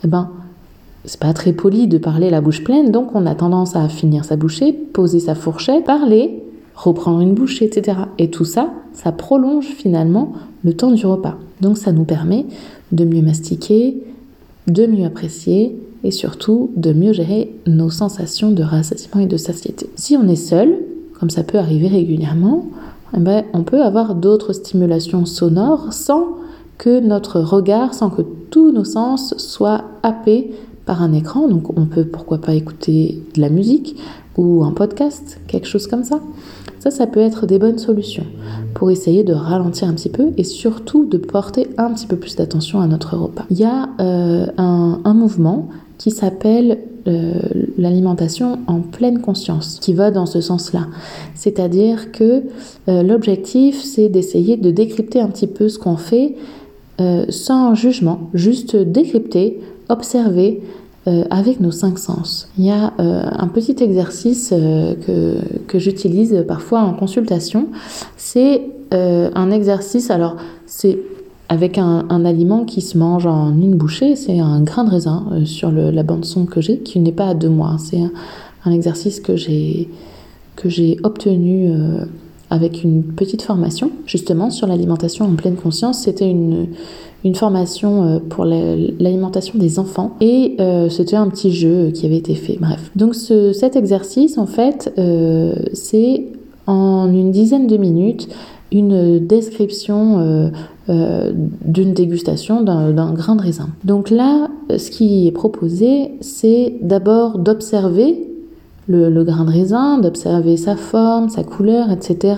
eh 0.04 0.08
ben, 0.08 0.30
c'est 1.04 1.18
pas 1.18 1.32
très 1.32 1.52
poli 1.52 1.88
de 1.88 1.98
parler 1.98 2.30
la 2.30 2.40
bouche 2.40 2.62
pleine, 2.62 2.92
donc 2.92 3.08
on 3.14 3.26
a 3.26 3.34
tendance 3.34 3.74
à 3.74 3.88
finir 3.88 4.24
sa 4.24 4.36
bouchée, 4.36 4.72
poser 4.72 5.20
sa 5.20 5.34
fourchette, 5.34 5.84
parler, 5.84 6.42
reprendre 6.76 7.20
une 7.20 7.34
bouchée, 7.34 7.64
etc. 7.64 7.98
Et 8.18 8.30
tout 8.30 8.44
ça, 8.44 8.72
ça 8.92 9.12
prolonge 9.12 9.66
finalement 9.66 10.32
le 10.64 10.74
temps 10.74 10.92
du 10.92 11.04
repas. 11.04 11.36
Donc 11.60 11.78
ça 11.78 11.92
nous 11.92 12.04
permet 12.04 12.46
de 12.92 13.04
mieux 13.04 13.22
mastiquer, 13.22 14.02
de 14.68 14.86
mieux 14.86 15.04
apprécier 15.04 15.76
et 16.04 16.10
surtout 16.10 16.70
de 16.76 16.92
mieux 16.92 17.12
gérer 17.12 17.54
nos 17.66 17.90
sensations 17.90 18.50
de 18.50 18.62
rassasiement 18.62 19.20
et 19.20 19.26
de 19.26 19.36
satiété. 19.36 19.88
Si 19.96 20.16
on 20.16 20.28
est 20.28 20.36
seul, 20.36 20.78
comme 21.18 21.30
ça 21.30 21.42
peut 21.42 21.58
arriver 21.58 21.88
régulièrement, 21.88 22.66
eh 23.16 23.20
ben, 23.20 23.44
on 23.52 23.62
peut 23.62 23.82
avoir 23.82 24.14
d'autres 24.14 24.52
stimulations 24.52 25.26
sonores 25.26 25.92
sans 25.92 26.36
que 26.78 27.00
notre 27.00 27.40
regard, 27.40 27.94
sans 27.94 28.10
que 28.10 28.22
tous 28.50 28.72
nos 28.72 28.84
sens 28.84 29.36
soient 29.36 29.84
happés 30.02 30.52
par 30.86 31.02
un 31.02 31.12
écran. 31.12 31.48
Donc 31.48 31.76
on 31.78 31.86
peut 31.86 32.04
pourquoi 32.04 32.38
pas 32.38 32.54
écouter 32.54 33.22
de 33.34 33.40
la 33.40 33.48
musique 33.48 33.96
ou 34.36 34.64
un 34.64 34.72
podcast, 34.72 35.40
quelque 35.46 35.66
chose 35.66 35.86
comme 35.86 36.04
ça. 36.04 36.20
Ça, 36.82 36.90
ça 36.90 37.06
peut 37.06 37.20
être 37.20 37.46
des 37.46 37.60
bonnes 37.60 37.78
solutions 37.78 38.26
pour 38.74 38.90
essayer 38.90 39.22
de 39.22 39.32
ralentir 39.32 39.86
un 39.86 39.94
petit 39.94 40.08
peu 40.08 40.30
et 40.36 40.42
surtout 40.42 41.04
de 41.04 41.16
porter 41.16 41.68
un 41.78 41.92
petit 41.92 42.08
peu 42.08 42.16
plus 42.16 42.34
d'attention 42.34 42.80
à 42.80 42.88
notre 42.88 43.16
repas. 43.16 43.44
Il 43.50 43.58
y 43.58 43.64
a 43.64 43.88
euh, 44.00 44.46
un, 44.56 45.14
mouvement 45.14 45.68
qui 45.98 46.10
s'appelle 46.10 46.78
euh, 47.06 47.34
l'alimentation 47.78 48.58
en 48.66 48.80
pleine 48.80 49.20
conscience, 49.20 49.78
qui 49.80 49.92
va 49.92 50.10
dans 50.10 50.26
ce 50.26 50.40
sens-là. 50.40 50.88
C'est-à-dire 51.36 52.10
que 52.10 52.42
euh, 52.88 53.04
l'objectif, 53.04 53.80
c'est 53.80 54.08
d'essayer 54.08 54.56
de 54.56 54.72
décrypter 54.72 55.20
un 55.20 55.28
petit 55.28 55.46
peu 55.46 55.68
ce 55.68 55.78
qu'on 55.78 55.96
fait 55.96 56.34
sans 57.30 57.74
jugement, 57.74 58.30
juste 58.32 58.76
décrypter, 58.76 59.58
observer, 59.92 60.62
euh, 61.08 61.24
avec 61.30 61.58
nos 61.58 61.72
cinq 61.72 61.98
sens. 61.98 62.48
Il 62.56 62.64
y 62.64 62.70
a 62.70 62.92
euh, 63.00 63.24
un 63.32 63.48
petit 63.48 63.74
exercice 63.82 64.50
euh, 64.52 64.94
que, 65.04 65.34
que 65.66 65.80
j'utilise 65.80 66.44
parfois 66.46 66.82
en 66.82 66.92
consultation. 66.92 67.66
C'est 68.16 68.62
un 68.92 69.50
exercice, 69.50 70.10
alors 70.10 70.36
c'est 70.66 70.98
avec 71.48 71.78
un, 71.78 72.04
un, 72.10 72.26
aliment 72.26 72.66
qui 72.66 72.82
se 72.82 72.98
mange 72.98 73.24
en 73.24 73.48
une 73.58 73.74
bouchée, 73.74 74.16
c'est 74.16 74.38
un 74.38 74.60
grain 74.60 74.84
de 74.84 74.90
raisin 74.90 75.24
sur 75.46 75.72
la 75.72 76.02
bande 76.02 76.26
son 76.26 76.44
que 76.44 76.60
j'ai, 76.60 76.80
qui 76.80 77.00
n'est 77.00 77.10
pas 77.10 77.28
à 77.28 77.34
deux 77.34 77.48
mois. 77.48 77.76
C'est 77.78 78.02
un, 78.02 78.12
un, 78.66 78.70
exercice 78.70 79.18
que 79.18 79.34
j'ai 79.34 79.88
que 80.56 80.68
j'ai 80.68 80.98
obtenu 81.04 81.72
avec 82.50 82.84
une 82.84 83.02
petite 83.02 83.40
formation 83.40 83.92
justement 84.04 84.50
sur 84.50 84.66
l'alimentation 84.66 85.24
en 85.24 85.36
pleine 85.36 85.56
conscience. 85.56 86.02
C'était 86.02 86.30
une, 86.30 86.66
une 87.24 87.34
formation 87.34 88.04
euh, 88.04 88.18
pour 88.18 88.44
l'alimentation 88.44 89.58
des 89.58 89.78
enfants 89.78 90.16
et 90.20 90.56
euh, 90.60 90.88
c'était 90.88 91.16
un 91.16 91.28
petit 91.28 91.52
jeu 91.52 91.90
qui 91.90 92.06
avait 92.06 92.16
été 92.16 92.34
fait. 92.34 92.58
Bref. 92.60 92.90
Donc 92.96 93.14
ce, 93.14 93.52
cet 93.52 93.76
exercice, 93.76 94.38
en 94.38 94.46
fait, 94.46 94.92
euh, 94.98 95.54
c'est 95.72 96.26
en 96.66 97.12
une 97.12 97.30
dizaine 97.30 97.66
de 97.66 97.76
minutes 97.76 98.28
une 98.70 99.18
description 99.26 100.50
d'une 100.88 101.92
dégustation 101.92 102.62
d'un 102.62 103.12
grain 103.12 103.36
de 103.36 103.42
raisin. 103.42 103.68
Donc 103.84 104.08
là, 104.08 104.48
ce 104.70 104.90
qui 104.90 105.26
est 105.28 105.32
proposé, 105.32 106.12
c'est 106.22 106.76
d'abord 106.80 107.38
d'observer 107.38 108.26
le, 108.88 109.10
le, 109.10 109.24
grain 109.24 109.44
de 109.44 109.50
raisin, 109.50 109.98
d'observer 109.98 110.56
sa 110.56 110.76
forme, 110.76 111.28
sa 111.28 111.44
couleur, 111.44 111.90
etc. 111.90 112.36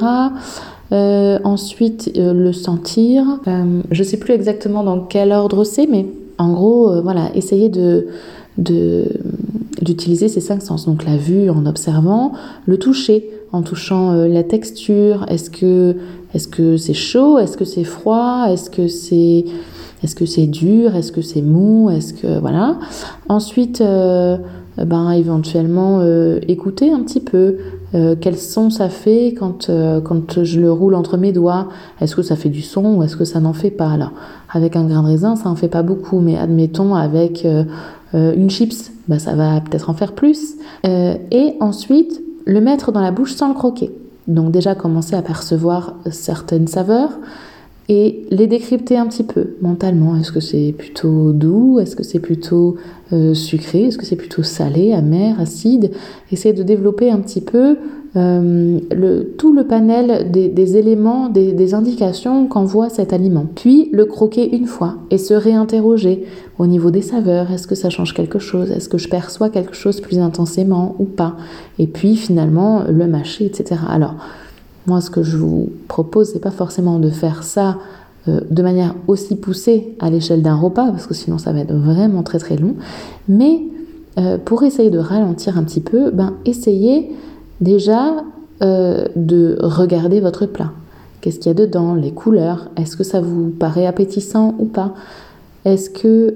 Euh, 0.92 1.38
ensuite, 1.44 2.12
euh, 2.16 2.32
le 2.32 2.52
sentir. 2.52 3.24
Euh, 3.46 3.80
je 3.90 4.02
ne 4.02 4.06
sais 4.06 4.18
plus 4.18 4.34
exactement 4.34 4.84
dans 4.84 5.00
quel 5.00 5.32
ordre 5.32 5.64
c'est, 5.64 5.86
mais 5.86 6.06
en 6.38 6.52
gros, 6.52 7.00
voilà, 7.02 7.30
essayer 7.34 7.68
de 7.68 8.06
d'utiliser 8.56 10.28
ces 10.28 10.40
cinq 10.40 10.62
sens. 10.62 10.86
Donc 10.86 11.04
la 11.04 11.16
vue 11.16 11.50
en 11.50 11.66
observant, 11.66 12.32
le 12.66 12.78
toucher 12.78 13.28
en 13.52 13.62
touchant 13.62 14.12
la 14.12 14.42
texture. 14.44 15.26
Est-ce 15.28 15.50
que 15.50 15.96
est-ce 16.34 16.48
que 16.48 16.76
c'est 16.76 16.94
chaud? 16.94 17.38
Est-ce 17.38 17.56
que 17.56 17.64
c'est 17.64 17.84
froid? 17.84 18.46
Est-ce 18.48 18.70
que 18.70 18.86
c'est 18.88 19.44
est-ce 20.02 20.14
que 20.14 20.26
c'est 20.26 20.46
dur? 20.46 20.94
Est-ce 20.94 21.10
que 21.12 21.22
c'est 21.22 21.42
mou? 21.42 21.90
Est-ce 21.90 22.14
que 22.14 22.38
voilà. 22.38 22.78
Ensuite, 23.28 23.80
ben 23.80 25.10
éventuellement 25.12 26.00
écouter 26.46 26.92
un 26.92 27.00
petit 27.00 27.20
peu 27.20 27.58
euh, 27.94 28.16
quel 28.20 28.36
son 28.36 28.70
ça 28.70 28.88
fait 28.88 29.34
quand, 29.38 29.68
euh, 29.68 30.00
quand 30.00 30.42
je 30.42 30.60
le 30.60 30.72
roule 30.72 30.94
entre 30.94 31.16
mes 31.16 31.32
doigts? 31.32 31.68
Est-ce 32.00 32.16
que 32.16 32.22
ça 32.22 32.36
fait 32.36 32.48
du 32.48 32.62
son 32.62 32.96
ou 32.96 33.02
est-ce 33.02 33.16
que 33.16 33.24
ça 33.24 33.40
n'en 33.40 33.52
fait 33.52 33.70
pas? 33.70 33.90
Alors, 33.90 34.12
avec 34.50 34.76
un 34.76 34.84
grain 34.84 35.02
de 35.02 35.08
raisin, 35.08 35.36
ça 35.36 35.48
en 35.48 35.56
fait 35.56 35.68
pas 35.68 35.82
beaucoup, 35.82 36.20
mais 36.20 36.36
admettons 36.36 36.94
avec 36.94 37.44
euh, 37.44 37.64
une 38.12 38.50
chips, 38.50 38.92
bah, 39.08 39.18
ça 39.18 39.34
va 39.34 39.60
peut-être 39.60 39.90
en 39.90 39.94
faire 39.94 40.12
plus. 40.12 40.54
et 40.84 41.54
ensuite, 41.60 42.20
le 42.44 42.60
mettre 42.60 42.92
dans 42.92 43.00
la 43.00 43.10
bouche 43.10 43.34
sans 43.34 43.48
le 43.48 43.54
croquer. 43.54 43.90
Donc 44.28 44.50
déjà 44.50 44.74
commencer 44.74 45.14
à 45.14 45.22
percevoir 45.22 45.94
certaines 46.10 46.66
saveurs 46.66 47.10
et 47.88 48.24
les 48.30 48.46
décrypter 48.46 48.96
un 48.96 49.06
petit 49.06 49.24
peu 49.24 49.56
mentalement. 49.60 50.16
Est-ce 50.16 50.32
que 50.32 50.40
c'est 50.40 50.74
plutôt 50.76 51.32
doux? 51.32 51.78
Est-ce 51.80 51.96
que 51.96 52.02
c'est 52.02 52.18
plutôt 52.18 52.76
euh, 53.12 53.34
sucré? 53.34 53.84
Est-ce 53.84 53.98
que 53.98 54.06
c'est 54.06 54.16
plutôt 54.16 54.42
salé, 54.42 54.92
amer, 54.92 55.38
acide? 55.38 55.90
Essayer 56.32 56.54
de 56.54 56.62
développer 56.62 57.10
un 57.10 57.18
petit 57.18 57.42
peu 57.42 57.76
euh, 58.16 58.78
tout 59.38 59.52
le 59.52 59.66
panel 59.66 60.30
des, 60.30 60.76
éléments, 60.76 61.28
des, 61.28 61.52
des 61.52 61.74
indications 61.74 62.46
qu'envoie 62.46 62.88
cet 62.88 63.12
aliment. 63.12 63.46
Puis 63.54 63.90
le 63.92 64.06
croquer 64.06 64.56
une 64.56 64.66
fois 64.66 64.96
et 65.10 65.18
se 65.18 65.34
réinterroger 65.34 66.24
au 66.58 66.66
niveau 66.66 66.90
des 66.90 67.02
saveurs. 67.02 67.50
Est-ce 67.50 67.66
que 67.66 67.74
ça 67.74 67.90
change 67.90 68.14
quelque 68.14 68.38
chose? 68.38 68.70
Est-ce 68.70 68.88
que 68.88 68.98
je 68.98 69.08
perçois 69.08 69.50
quelque 69.50 69.74
chose 69.74 70.00
plus 70.00 70.20
intensément 70.20 70.94
ou 70.98 71.04
pas? 71.04 71.36
Et 71.78 71.86
puis 71.86 72.16
finalement 72.16 72.84
le 72.88 73.06
mâcher, 73.08 73.44
etc. 73.44 73.80
Alors, 73.90 74.14
moi, 74.86 75.00
ce 75.00 75.10
que 75.10 75.22
je 75.22 75.36
vous 75.36 75.70
propose, 75.88 76.32
c'est 76.32 76.40
pas 76.40 76.50
forcément 76.50 76.98
de 76.98 77.10
faire 77.10 77.42
ça 77.42 77.78
euh, 78.26 78.40
de 78.50 78.62
manière 78.62 78.94
aussi 79.06 79.36
poussée 79.36 79.94
à 80.00 80.08
l'échelle 80.08 80.40
d'un 80.40 80.54
repas, 80.54 80.90
parce 80.90 81.06
que 81.06 81.12
sinon 81.12 81.36
ça 81.36 81.52
va 81.52 81.60
être 81.60 81.74
vraiment 81.74 82.22
très 82.22 82.38
très 82.38 82.56
long. 82.56 82.74
Mais 83.28 83.62
euh, 84.18 84.38
pour 84.42 84.62
essayer 84.62 84.88
de 84.88 84.98
ralentir 84.98 85.58
un 85.58 85.62
petit 85.62 85.80
peu, 85.80 86.10
ben, 86.10 86.32
essayez 86.46 87.12
déjà 87.60 88.24
euh, 88.62 89.06
de 89.14 89.58
regarder 89.60 90.20
votre 90.20 90.46
plat. 90.46 90.72
Qu'est-ce 91.20 91.38
qu'il 91.38 91.50
y 91.50 91.54
a 91.54 91.54
dedans 91.54 91.94
Les 91.94 92.12
couleurs? 92.12 92.70
Est-ce 92.76 92.96
que 92.96 93.04
ça 93.04 93.20
vous 93.20 93.50
paraît 93.50 93.86
appétissant 93.86 94.54
ou 94.58 94.66
pas? 94.66 94.94
Est-ce 95.64 95.88
que, 95.88 96.34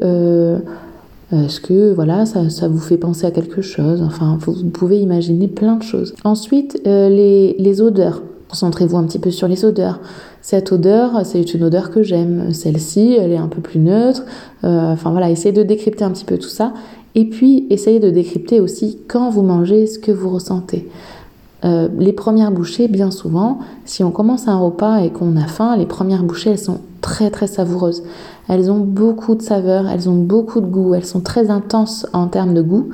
est-ce 1.31 1.61
que 1.61 1.93
voilà, 1.93 2.25
ça, 2.25 2.69
vous 2.69 2.79
fait 2.79 2.97
penser 2.97 3.27
à 3.27 3.31
quelque 3.31 3.61
chose? 3.61 4.01
Enfin, 4.03 4.39
vous, 4.41 4.65
pouvez 4.71 4.99
imaginer 4.99 5.47
plein 5.47 5.77
de 5.77 5.83
choses. 5.83 6.15
Ensuite, 6.25 6.81
les 6.87 7.81
odeurs. 7.83 8.23
Concentrez-vous 8.49 8.97
un 8.97 9.05
petit 9.05 9.19
peu 9.19 9.31
sur 9.31 9.47
les 9.47 9.65
odeurs. 9.65 10.01
Cette 10.41 10.73
odeur, 10.73 11.25
c'est 11.25 11.55
une 11.55 11.65
odeur 11.65 11.91
que 11.91 12.03
j'aime. 12.03 12.55
Celle-ci, 12.55 13.17
elle 13.19 13.33
est 13.33 13.37
un 13.37 13.49
peu 13.49 13.61
plus 13.61 13.79
neutre. 13.79 14.23
Euh, 14.65 14.93
enfin 14.93 15.11
voilà, 15.11 15.31
essayez 15.31 15.53
de 15.53 15.63
décrypter 15.63 16.05
un 16.05 16.11
petit 16.11 16.25
peu 16.25 16.39
tout 16.39 16.49
ça. 16.49 16.73
Et 17.15 17.27
puis, 17.27 17.67
essayez 17.71 18.01
de 18.01 18.11
décrypter 18.11 18.61
aussi 18.61 18.99
quand 19.09 19.31
vous 19.31 19.43
mangez 19.43 19.87
ce 19.87 19.99
que 19.99 20.13
vous 20.13 20.31
ressentez. 20.31 20.89
Euh, 21.65 21.89
les 21.99 22.13
premières 22.13 22.53
bouchées, 22.53 22.89
bien 22.89 23.11
souvent, 23.11 23.59
si 23.85 24.05
on 24.05 24.11
commence 24.11 24.47
un 24.47 24.57
repas 24.57 24.99
et 24.99 25.11
qu'on 25.11 25.37
a 25.37 25.47
faim, 25.47 25.77
les 25.77 25.87
premières 25.87 26.23
bouchées, 26.23 26.51
elles 26.51 26.59
sont 26.59 26.81
très 27.01 27.31
très 27.31 27.49
savoureuses. 27.49 28.03
Elles 28.49 28.71
ont 28.71 28.79
beaucoup 28.79 29.35
de 29.35 29.43
saveurs, 29.43 29.89
elles 29.89 30.09
ont 30.09 30.17
beaucoup 30.17 30.61
de 30.61 30.67
goût, 30.67 30.95
elles 30.95 31.05
sont 31.05 31.21
très 31.21 31.51
intenses 31.51 32.07
en 32.13 32.29
termes 32.29 32.55
de 32.55 32.63
goût. 32.63 32.91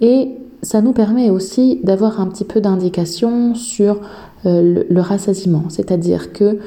Et 0.00 0.30
ça 0.62 0.80
nous 0.80 0.92
permet 0.92 1.30
aussi 1.30 1.80
d'avoir 1.84 2.20
un 2.20 2.26
petit 2.26 2.44
peu 2.44 2.60
d'indication 2.60 3.54
sur 3.54 4.00
euh, 4.46 4.84
le, 4.88 5.00
rassasiement. 5.00 5.64
C'est-à-dire 5.68 6.32
que 6.32 6.58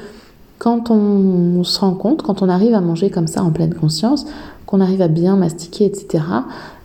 quand 0.59 0.91
on, 0.91 1.63
se 1.63 1.79
rend 1.79 1.93
compte, 1.93 2.21
quand 2.21 2.41
on 2.41 2.49
arrive 2.49 2.73
à 2.73 2.81
manger 2.81 3.09
comme 3.09 3.27
ça 3.27 3.43
en 3.43 3.51
pleine 3.51 3.73
conscience, 3.73 4.25
qu'on 4.65 4.81
arrive 4.81 5.01
à 5.01 5.07
bien 5.07 5.35
mastiquer, 5.35 5.85
etc., 5.85 6.23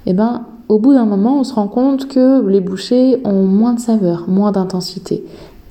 eh 0.07 0.13
ben, 0.13 0.43
au 0.69 0.79
bout 0.79 0.95
d'un 0.95 1.05
moment, 1.05 1.41
on 1.41 1.45
se 1.45 1.55
rend 1.55 1.69
compte 1.69 2.09
que 2.09 2.47
les 2.47 2.61
bouchées 2.61 3.21
ont 3.25 3.45
moins 3.45 3.75
de 3.75 3.81
saveur, 3.81 4.29
moins 4.29 4.53
d'intensité. 4.53 5.25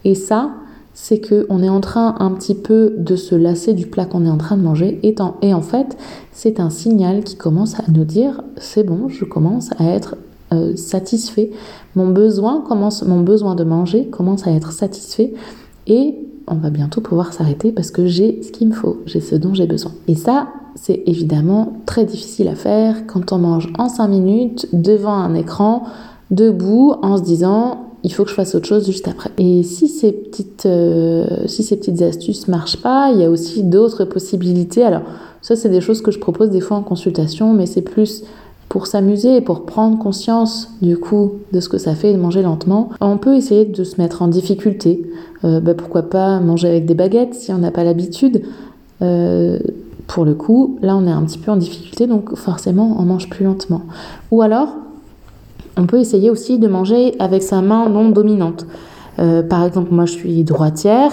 Et 0.04 0.15
ça, 0.15 0.51
c'est 0.93 1.19
qu'on 1.19 1.62
est 1.62 1.69
en 1.69 1.82
train 1.82 2.15
un 2.19 2.32
petit 2.32 2.56
peu 2.56 2.93
de 2.97 3.15
se 3.15 3.36
lasser 3.36 3.73
du 3.73 3.86
plat 3.86 4.06
qu'on 4.06 4.25
est 4.25 4.30
en 4.30 4.38
train 4.38 4.56
de 4.56 4.63
manger. 4.63 4.99
Et 5.04 5.54
en 5.54 5.62
fait, 5.62 5.97
c'est 6.32 6.60
un 6.60 6.69
signal 6.69 7.23
qui 7.23 7.36
commence 7.36 7.80
à 7.80 7.84
nous 7.91 8.06
dire, 8.06 8.41
c'est 8.58 8.84
bon, 8.84 9.10
je 9.10 9.25
commence 9.25 9.71
à 9.78 9.86
être 9.86 10.15
euh, 10.55 10.75
satisfait. 10.75 11.51
Mon 11.95 12.07
besoin 12.07 12.61
commence, 12.61 13.03
mon 13.03 13.21
besoin 13.21 13.55
de 13.55 13.63
manger 13.63 14.07
commence 14.07 14.47
à 14.47 14.51
être 14.51 14.71
satisfait 14.71 15.33
et 15.87 16.15
on 16.47 16.55
va 16.55 16.69
bientôt 16.69 17.01
pouvoir 17.01 17.33
s'arrêter 17.33 17.71
parce 17.71 17.91
que 17.91 18.05
j'ai 18.05 18.41
ce 18.43 18.51
qu'il 18.51 18.69
me 18.69 18.73
faut, 18.73 18.97
j'ai 19.05 19.21
ce 19.21 19.35
dont 19.35 19.53
j'ai 19.53 19.67
besoin. 19.67 19.91
Et 20.07 20.15
ça, 20.15 20.47
c'est 20.75 21.03
évidemment 21.05 21.73
très 21.85 22.05
difficile 22.05 22.47
à 22.47 22.55
faire 22.55 23.07
quand 23.07 23.31
on 23.31 23.37
mange 23.39 23.71
en 23.77 23.89
5 23.89 24.07
minutes 24.07 24.67
devant 24.73 25.13
un 25.13 25.33
écran, 25.35 25.83
debout, 26.31 26.95
en 27.01 27.17
se 27.17 27.23
disant 27.23 27.85
il 28.05 28.13
faut 28.13 28.23
que 28.23 28.29
je 28.29 28.35
fasse 28.35 28.53
autre 28.53 28.67
chose 28.67 28.85
juste 28.85 29.07
après. 29.07 29.31
Et 29.39 29.63
si 29.63 29.87
ces 29.87 30.11
petites, 30.11 30.67
euh, 30.67 31.25
si 31.47 31.67
astuces 32.03 32.47
marchent 32.47 32.77
pas, 32.77 33.09
il 33.11 33.19
y 33.19 33.23
a 33.23 33.31
aussi 33.31 33.63
d'autres 33.63 34.05
possibilités. 34.05 34.83
Alors 34.83 35.01
ça, 35.41 35.55
c'est 35.55 35.69
des 35.69 35.81
choses 35.81 36.03
que 36.03 36.11
je 36.11 36.19
propose 36.19 36.51
des 36.51 36.61
fois 36.61 36.77
en 36.77 36.83
consultation, 36.83 37.53
mais 37.53 37.65
c'est 37.65 37.81
plus 37.81 38.23
pour 38.69 38.88
s'amuser 38.88 39.38
et 39.38 39.41
pour 39.41 39.65
prendre 39.65 39.97
conscience 39.99 40.71
du 40.82 40.97
coup 40.97 41.34
de 41.54 41.60
ce 41.60 41.69
que 41.69 41.78
ça 41.78 41.95
fait 41.95 42.13
de 42.13 42.17
manger 42.17 42.41
lentement, 42.41 42.89
on 42.99 43.17
peut 43.17 43.36
essayer 43.36 43.65
de 43.65 43.84
se 43.84 44.01
mettre 44.01 44.21
en 44.21 44.28
difficulté. 44.28 45.06
Euh, 45.43 45.60
bah, 45.60 45.73
pourquoi 45.75 46.04
pas 46.04 46.39
manger 46.39 46.69
avec 46.69 46.86
des 46.86 46.95
baguettes 46.95 47.36
si 47.36 47.51
on 47.51 47.60
n'a 47.60 47.71
pas 47.71 47.84
l'habitude. 47.84 48.41
Euh, 49.01 49.60
pour 50.08 50.25
le 50.25 50.34
coup, 50.34 50.78
là 50.82 50.95
on 50.95 51.08
est 51.08 51.12
un 51.12 51.23
petit 51.23 51.38
peu 51.38 51.51
en 51.51 51.58
difficulté, 51.58 52.08
donc 52.08 52.36
forcément 52.36 52.95
on 52.99 53.04
mange 53.04 53.30
plus 53.30 53.45
lentement. 53.45 53.82
Ou 54.32 54.41
alors, 54.41 54.69
on 55.78 55.86
peut 55.86 55.99
essayer 55.99 56.30
aussi 56.30 56.60
de 56.60 56.67
manger 56.67 57.15
avec 57.19 57.43
sa 57.43 57.62
main 57.62 57.89
non 57.89 58.10
dominante. 58.10 58.65
Euh, 59.19 59.43
par 59.43 59.63
exemple, 59.63 59.93
moi 59.93 60.06
je 60.06 60.13
suis 60.13 60.43
droitière, 60.43 61.12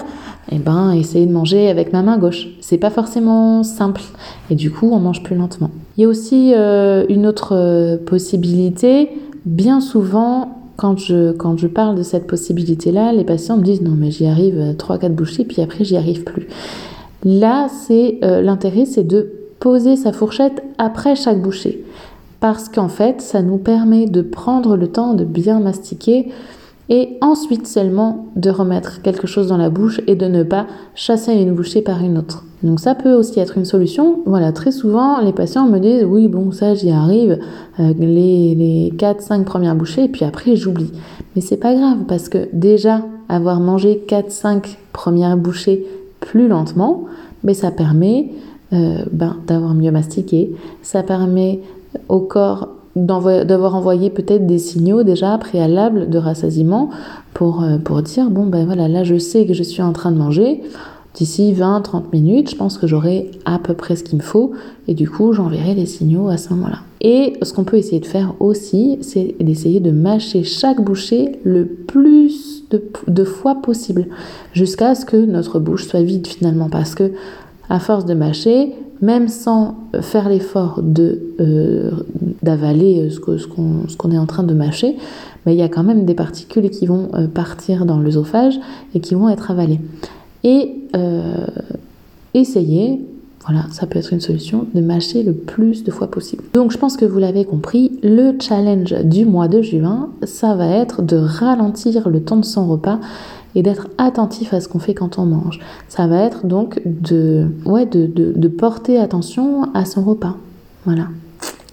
et 0.51 0.57
eh 0.57 0.59
ben 0.59 0.93
essayer 0.93 1.27
de 1.27 1.33
manger 1.33 1.69
avec 1.69 1.93
ma 1.93 2.03
main 2.03 2.19
gauche. 2.19 2.49
C'est 2.61 2.79
pas 2.79 2.91
forcément 2.91 3.63
simple 3.63 4.03
et 4.51 4.55
du 4.55 4.71
coup 4.71 4.91
on 4.93 4.99
mange 4.99 5.23
plus 5.23 5.37
lentement. 5.37 5.71
Il 5.97 6.03
y 6.03 6.05
a 6.05 6.09
aussi 6.09 6.53
euh, 6.55 7.05
une 7.09 7.27
autre 7.27 7.55
euh, 7.55 7.97
possibilité. 7.97 9.11
Bien 9.45 9.81
souvent, 9.81 10.59
quand 10.77 10.99
je, 10.99 11.67
parle 11.67 11.97
de 11.97 12.03
cette 12.03 12.27
possibilité-là, 12.27 13.13
les 13.13 13.25
patients 13.25 13.57
me 13.57 13.63
disent 13.63 13.83
non 13.83 13.95
mais 13.97 14.11
j'y 14.11 14.27
arrive 14.27 14.75
3-4 14.77 15.11
bouchées 15.11 15.45
puis 15.45 15.63
après 15.63 15.85
j'y 15.85 15.97
arrive 15.97 16.25
plus. 16.25 16.49
Là, 17.25 17.69
c'est 17.69 18.19
l'intérêt, 18.23 18.85
c'est 18.85 19.07
de 19.07 19.31
poser 19.61 19.95
sa 19.95 20.13
fourchette 20.13 20.63
après 20.79 21.15
chaque 21.15 21.41
bouchée 21.41 21.85
parce 22.43 22.69
qu'en 22.69 22.89
fait, 22.89 23.21
ça 23.21 23.41
nous 23.41 23.57
permet 23.57 24.07
de 24.07 24.21
prendre 24.21 24.77
le 24.77 24.89
temps 24.89 25.15
de 25.15 25.25
bien 25.25 25.61
mastiquer 25.61 26.33
et 26.89 27.17
ensuite 27.21 27.69
seulement 27.69 28.27
de 28.35 28.51
remettre 28.51 29.01
quelque 29.01 29.29
chose 29.29 29.47
dans 29.47 29.57
la 29.57 29.71
bouche 29.71 30.01
et 30.09 30.17
de 30.17 30.27
ne 30.27 30.43
pas 30.43 30.67
chasser 30.97 31.33
une 31.35 31.55
bouchée 31.55 31.83
par 31.83 32.03
une 32.03 32.19
autre. 32.19 32.45
Donc 32.63 32.81
ça 32.81 32.95
peut 32.95 33.15
aussi 33.15 33.41
être 33.41 33.59
une 33.59 33.65
solution. 33.65 34.21
Voilà, 34.27 34.53
très 34.53 34.71
souvent 34.71 35.21
les 35.21 35.33
patients 35.33 35.67
me 35.67 35.79
disent 35.79 36.05
oui 36.05 36.29
bon 36.29 36.53
ça 36.53 36.75
j'y 36.75 36.91
arrive 36.91 37.39
euh, 37.81 37.93
les, 37.99 38.55
les 38.55 38.93
4-5 38.97 39.45
premières 39.45 39.75
bouchées 39.75 40.05
et 40.05 40.09
puis 40.09 40.25
après 40.25 40.57
j'oublie. 40.57 40.93
Mais 41.35 41.43
c'est 41.43 41.57
pas 41.57 41.75
grave 41.75 41.99
parce 42.07 42.29
que 42.29 42.49
déjà 42.53 43.03
avoir 43.29 43.61
mangé 43.61 44.05
4-5 44.07 44.77
premières 44.93 45.37
bouchées 45.37 45.87
plus 46.21 46.49
lentement, 46.49 47.05
mais 47.43 47.55
ça 47.55 47.71
permet 47.71 48.31
euh, 48.73 49.05
ben, 49.11 49.37
d'avoir 49.47 49.75
mieux 49.75 49.91
mastiqué, 49.91 50.55
ça 50.83 51.03
permet 51.03 51.61
au 52.09 52.21
corps 52.21 52.69
d'avoir 52.95 53.75
envoyé 53.75 54.11
peut-être 54.11 54.47
des 54.47 54.59
signaux 54.59 55.03
déjà 55.03 55.37
préalables 55.39 56.11
de 56.11 56.19
rassasiement 56.19 56.91
pour, 57.33 57.63
euh, 57.63 57.79
pour 57.79 58.03
dire 58.03 58.29
bon 58.29 58.45
ben 58.45 58.67
voilà 58.67 58.87
là 58.87 59.03
je 59.03 59.17
sais 59.17 59.47
que 59.47 59.55
je 59.55 59.63
suis 59.63 59.81
en 59.81 59.93
train 59.93 60.13
de 60.13 60.19
manger 60.19 60.61
d'ici 61.15 61.53
20-30 61.53 62.05
minutes 62.13 62.51
je 62.51 62.57
pense 62.57 62.79
que 62.79 62.87
j'aurai 62.87 63.31
à 63.45 63.59
peu 63.59 63.75
près 63.75 63.97
ce 63.97 64.05
qu'il 64.05 64.19
me 64.19 64.23
faut 64.23 64.53
et 64.89 64.95
du 64.95 65.09
coup 65.09 65.33
j'enverrai 65.33 65.75
les 65.75 65.87
signaux 65.87 66.29
à 66.29 66.37
ce 66.37 66.51
moment-là 66.51 66.79
et 67.01 67.35
ce 67.43 67.53
qu'on 67.53 67.65
peut 67.65 67.77
essayer 67.77 68.01
de 68.01 68.07
faire 68.07 68.35
aussi 68.41 68.99
c'est 69.03 69.35
d'essayer 69.41 69.81
de 69.81 69.91
mâcher 69.91 70.45
chaque 70.45 70.81
bouchée 70.81 71.39
le 71.45 71.67
plus 71.67 72.65
de, 73.07 73.25
fois 73.25 73.57
possible 73.57 74.07
jusqu'à 74.55 74.95
ce 74.95 75.05
que 75.05 75.17
notre 75.17 75.59
bouche 75.59 75.87
soit 75.87 76.03
vide 76.03 76.27
finalement 76.27 76.71
parce 76.71 76.95
que 76.95 77.13
à 77.69 77.79
force 77.79 78.07
de 78.07 78.15
mâcher 78.15 78.73
même 79.03 79.27
sans 79.29 79.75
faire 80.01 80.29
l'effort 80.29 80.81
de 80.81 81.21
euh, 81.41 81.91
d'avaler 82.43 83.11
ce 83.11 83.19
qu'on 83.19 83.89
ce 83.89 83.97
qu'on 83.97 84.13
est 84.13 84.19
en 84.19 84.27
train 84.27 84.45
de 84.45 84.55
mâcher, 84.55 84.97
mais 85.45 85.55
il 85.55 85.59
y 85.59 85.63
a 85.63 85.69
quand 85.69 85.83
même 85.83 86.05
des 86.05 86.15
particules 86.15 86.71
qui 86.71 86.87
vont 86.87 87.09
euh, 87.15 87.27
partir 87.27 87.85
dans 87.85 87.99
l'œsophage 87.99 88.59
et 88.95 89.01
qui 89.01 89.17
vont 89.17 89.29
être 89.29 89.51
avalées. 89.51 89.81
Et 90.45 90.75
euh, 90.97 91.47
essayer, 92.35 93.01
voilà, 93.47 93.67
ça 93.71 93.87
peut 93.87 93.99
être 93.99 94.13
une 94.13 94.21
solution, 94.21 94.67
de 94.75 94.81
mâcher 94.81 95.23
le 95.23 95.33
plus 95.33 95.85
de 95.85 95.91
fois 95.91 96.11
possible. 96.11 96.43
Donc 96.53 96.73
je 96.73 96.79
pense 96.79 96.97
que 96.97 97.05
vous 97.05 97.19
l'avez 97.19 97.45
compris, 97.45 97.99
le 98.03 98.37
challenge 98.41 98.95
du 99.05 99.25
mois 99.25 99.49
de 99.49 99.63
juin, 99.63 100.11
ça 100.25 100.55
va 100.55 100.67
être 100.67 101.03
de 101.03 101.17
ralentir 101.17 102.09
le 102.09 102.23
temps 102.23 102.37
de 102.37 102.45
son 102.45 102.67
repas 102.67 102.99
et 103.55 103.63
d'être 103.63 103.89
attentif 103.99 104.55
à 104.55 104.61
ce 104.61 104.69
qu'on 104.69 104.79
fait 104.79 104.95
quand 104.95 105.19
on 105.19 105.27
mange. 105.27 105.61
Ça 105.89 106.07
va 106.07 106.23
être 106.23 106.47
donc 106.47 106.81
de, 106.85 107.47
ouais, 107.65 107.87
de, 107.87 108.07
de, 108.07 108.49
porter 108.49 108.99
attention 108.99 109.65
à 109.75 109.85
son 109.85 110.03
repas. 110.03 110.37
Voilà. 110.85 111.09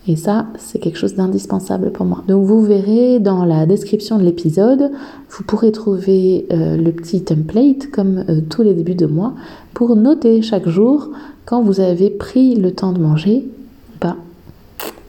Et 0.09 0.15
ça, 0.15 0.47
c'est 0.57 0.79
quelque 0.79 0.97
chose 0.97 1.13
d'indispensable 1.13 1.91
pour 1.91 2.03
moi. 2.03 2.23
Donc 2.27 2.43
vous 2.43 2.63
verrez 2.63 3.19
dans 3.19 3.45
la 3.45 3.67
description 3.67 4.17
de 4.17 4.23
l'épisode, 4.23 4.89
vous 5.29 5.43
pourrez 5.43 5.71
trouver 5.71 6.47
euh, 6.51 6.77
le 6.77 6.91
petit 6.91 7.21
template 7.21 7.91
comme 7.91 8.25
euh, 8.27 8.41
tous 8.49 8.63
les 8.63 8.73
débuts 8.73 8.95
de 8.95 9.05
mois 9.05 9.35
pour 9.75 9.95
noter 9.95 10.41
chaque 10.41 10.67
jour 10.67 11.09
quand 11.45 11.61
vous 11.61 11.79
avez 11.79 12.09
pris 12.09 12.55
le 12.55 12.71
temps 12.71 12.91
de 12.91 12.99
manger 12.99 13.45
ou 13.93 13.99
pas. 13.99 14.15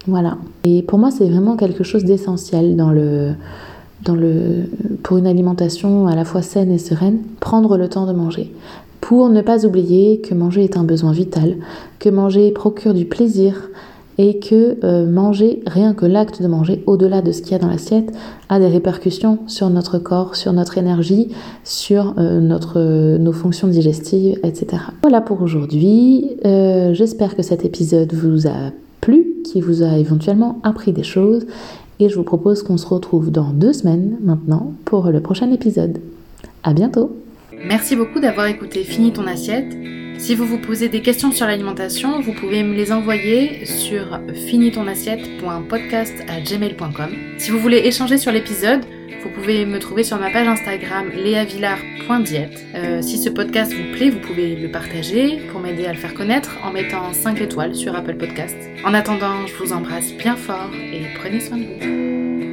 Voilà. 0.06 0.36
Et 0.64 0.82
pour 0.82 0.98
moi, 0.98 1.10
c'est 1.10 1.30
vraiment 1.30 1.56
quelque 1.56 1.82
chose 1.82 2.04
d'essentiel 2.04 2.76
pour 5.02 5.16
une 5.16 5.26
alimentation 5.26 6.08
à 6.08 6.14
la 6.14 6.26
fois 6.26 6.42
saine 6.42 6.72
et 6.72 6.78
sereine, 6.78 7.20
prendre 7.40 7.78
le 7.78 7.88
temps 7.88 8.06
de 8.06 8.12
manger. 8.12 8.52
Pour 9.00 9.30
ne 9.30 9.40
pas 9.40 9.64
oublier 9.64 10.20
que 10.20 10.34
manger 10.34 10.64
est 10.64 10.76
un 10.76 10.84
besoin 10.84 11.12
vital, 11.12 11.56
que 11.98 12.10
manger 12.10 12.50
procure 12.50 12.92
du 12.92 13.06
plaisir 13.06 13.70
et 14.20 14.38
que 14.38 14.76
euh, 14.84 15.06
manger, 15.06 15.62
rien 15.66 15.94
que 15.94 16.04
l'acte 16.04 16.42
de 16.42 16.46
manger, 16.46 16.82
au-delà 16.86 17.22
de 17.22 17.32
ce 17.32 17.40
qu'il 17.40 17.52
y 17.52 17.54
a 17.54 17.58
dans 17.58 17.68
l'assiette, 17.68 18.12
a 18.50 18.58
des 18.58 18.66
répercussions 18.66 19.38
sur 19.46 19.70
notre 19.70 19.98
corps, 19.98 20.36
sur 20.36 20.52
notre 20.52 20.76
énergie, 20.76 21.28
sur 21.64 22.12
euh, 22.18 22.38
notre, 22.38 23.16
nos 23.16 23.32
fonctions 23.32 23.66
digestives, 23.66 24.38
etc. 24.42 24.82
Voilà 25.00 25.22
pour 25.22 25.40
aujourd'hui. 25.40 26.36
Euh, 26.44 26.92
j'espère 26.92 27.34
que 27.34 27.42
cet 27.42 27.64
épisode 27.64 28.12
vous 28.12 28.46
a 28.46 28.72
plu, 29.00 29.26
qu'il 29.42 29.64
vous 29.64 29.82
a 29.82 29.96
éventuellement 29.96 30.60
appris 30.64 30.92
des 30.92 31.02
choses 31.02 31.46
et 31.98 32.10
je 32.10 32.14
vous 32.14 32.22
propose 32.22 32.62
qu'on 32.62 32.76
se 32.76 32.86
retrouve 32.86 33.30
dans 33.30 33.54
deux 33.54 33.72
semaines 33.72 34.18
maintenant 34.22 34.74
pour 34.84 35.06
le 35.08 35.20
prochain 35.22 35.50
épisode. 35.50 35.96
À 36.62 36.74
bientôt 36.74 37.16
Merci 37.64 37.96
beaucoup 37.96 38.20
d'avoir 38.20 38.48
écouté 38.48 38.84
Fini 38.84 39.14
ton 39.14 39.26
assiette. 39.26 39.99
Si 40.20 40.34
vous 40.34 40.44
vous 40.44 40.58
posez 40.58 40.90
des 40.90 41.00
questions 41.00 41.32
sur 41.32 41.46
l'alimentation, 41.46 42.20
vous 42.20 42.34
pouvez 42.34 42.62
me 42.62 42.74
les 42.74 42.92
envoyer 42.92 43.64
sur 43.64 44.20
finitonassiette.podcast@gmail.com. 44.34 47.16
Si 47.38 47.50
vous 47.50 47.58
voulez 47.58 47.78
échanger 47.78 48.18
sur 48.18 48.30
l'épisode, 48.30 48.84
vous 49.22 49.30
pouvez 49.30 49.64
me 49.64 49.78
trouver 49.78 50.04
sur 50.04 50.18
ma 50.18 50.30
page 50.30 50.46
Instagram 50.46 51.08
léavillard.diète. 51.16 52.66
Euh, 52.74 53.00
si 53.00 53.16
ce 53.16 53.30
podcast 53.30 53.72
vous 53.72 53.96
plaît, 53.96 54.10
vous 54.10 54.20
pouvez 54.20 54.56
le 54.56 54.70
partager 54.70 55.38
pour 55.50 55.60
m'aider 55.60 55.86
à 55.86 55.94
le 55.94 55.98
faire 55.98 56.12
connaître 56.12 56.58
en 56.62 56.70
mettant 56.70 57.14
5 57.14 57.40
étoiles 57.40 57.74
sur 57.74 57.96
Apple 57.96 58.16
Podcast. 58.16 58.58
En 58.84 58.92
attendant, 58.92 59.46
je 59.46 59.54
vous 59.54 59.72
embrasse 59.72 60.12
bien 60.12 60.36
fort 60.36 60.70
et 60.74 61.06
prenez 61.18 61.40
soin 61.40 61.56
de 61.56 61.64
vous. 61.64 62.49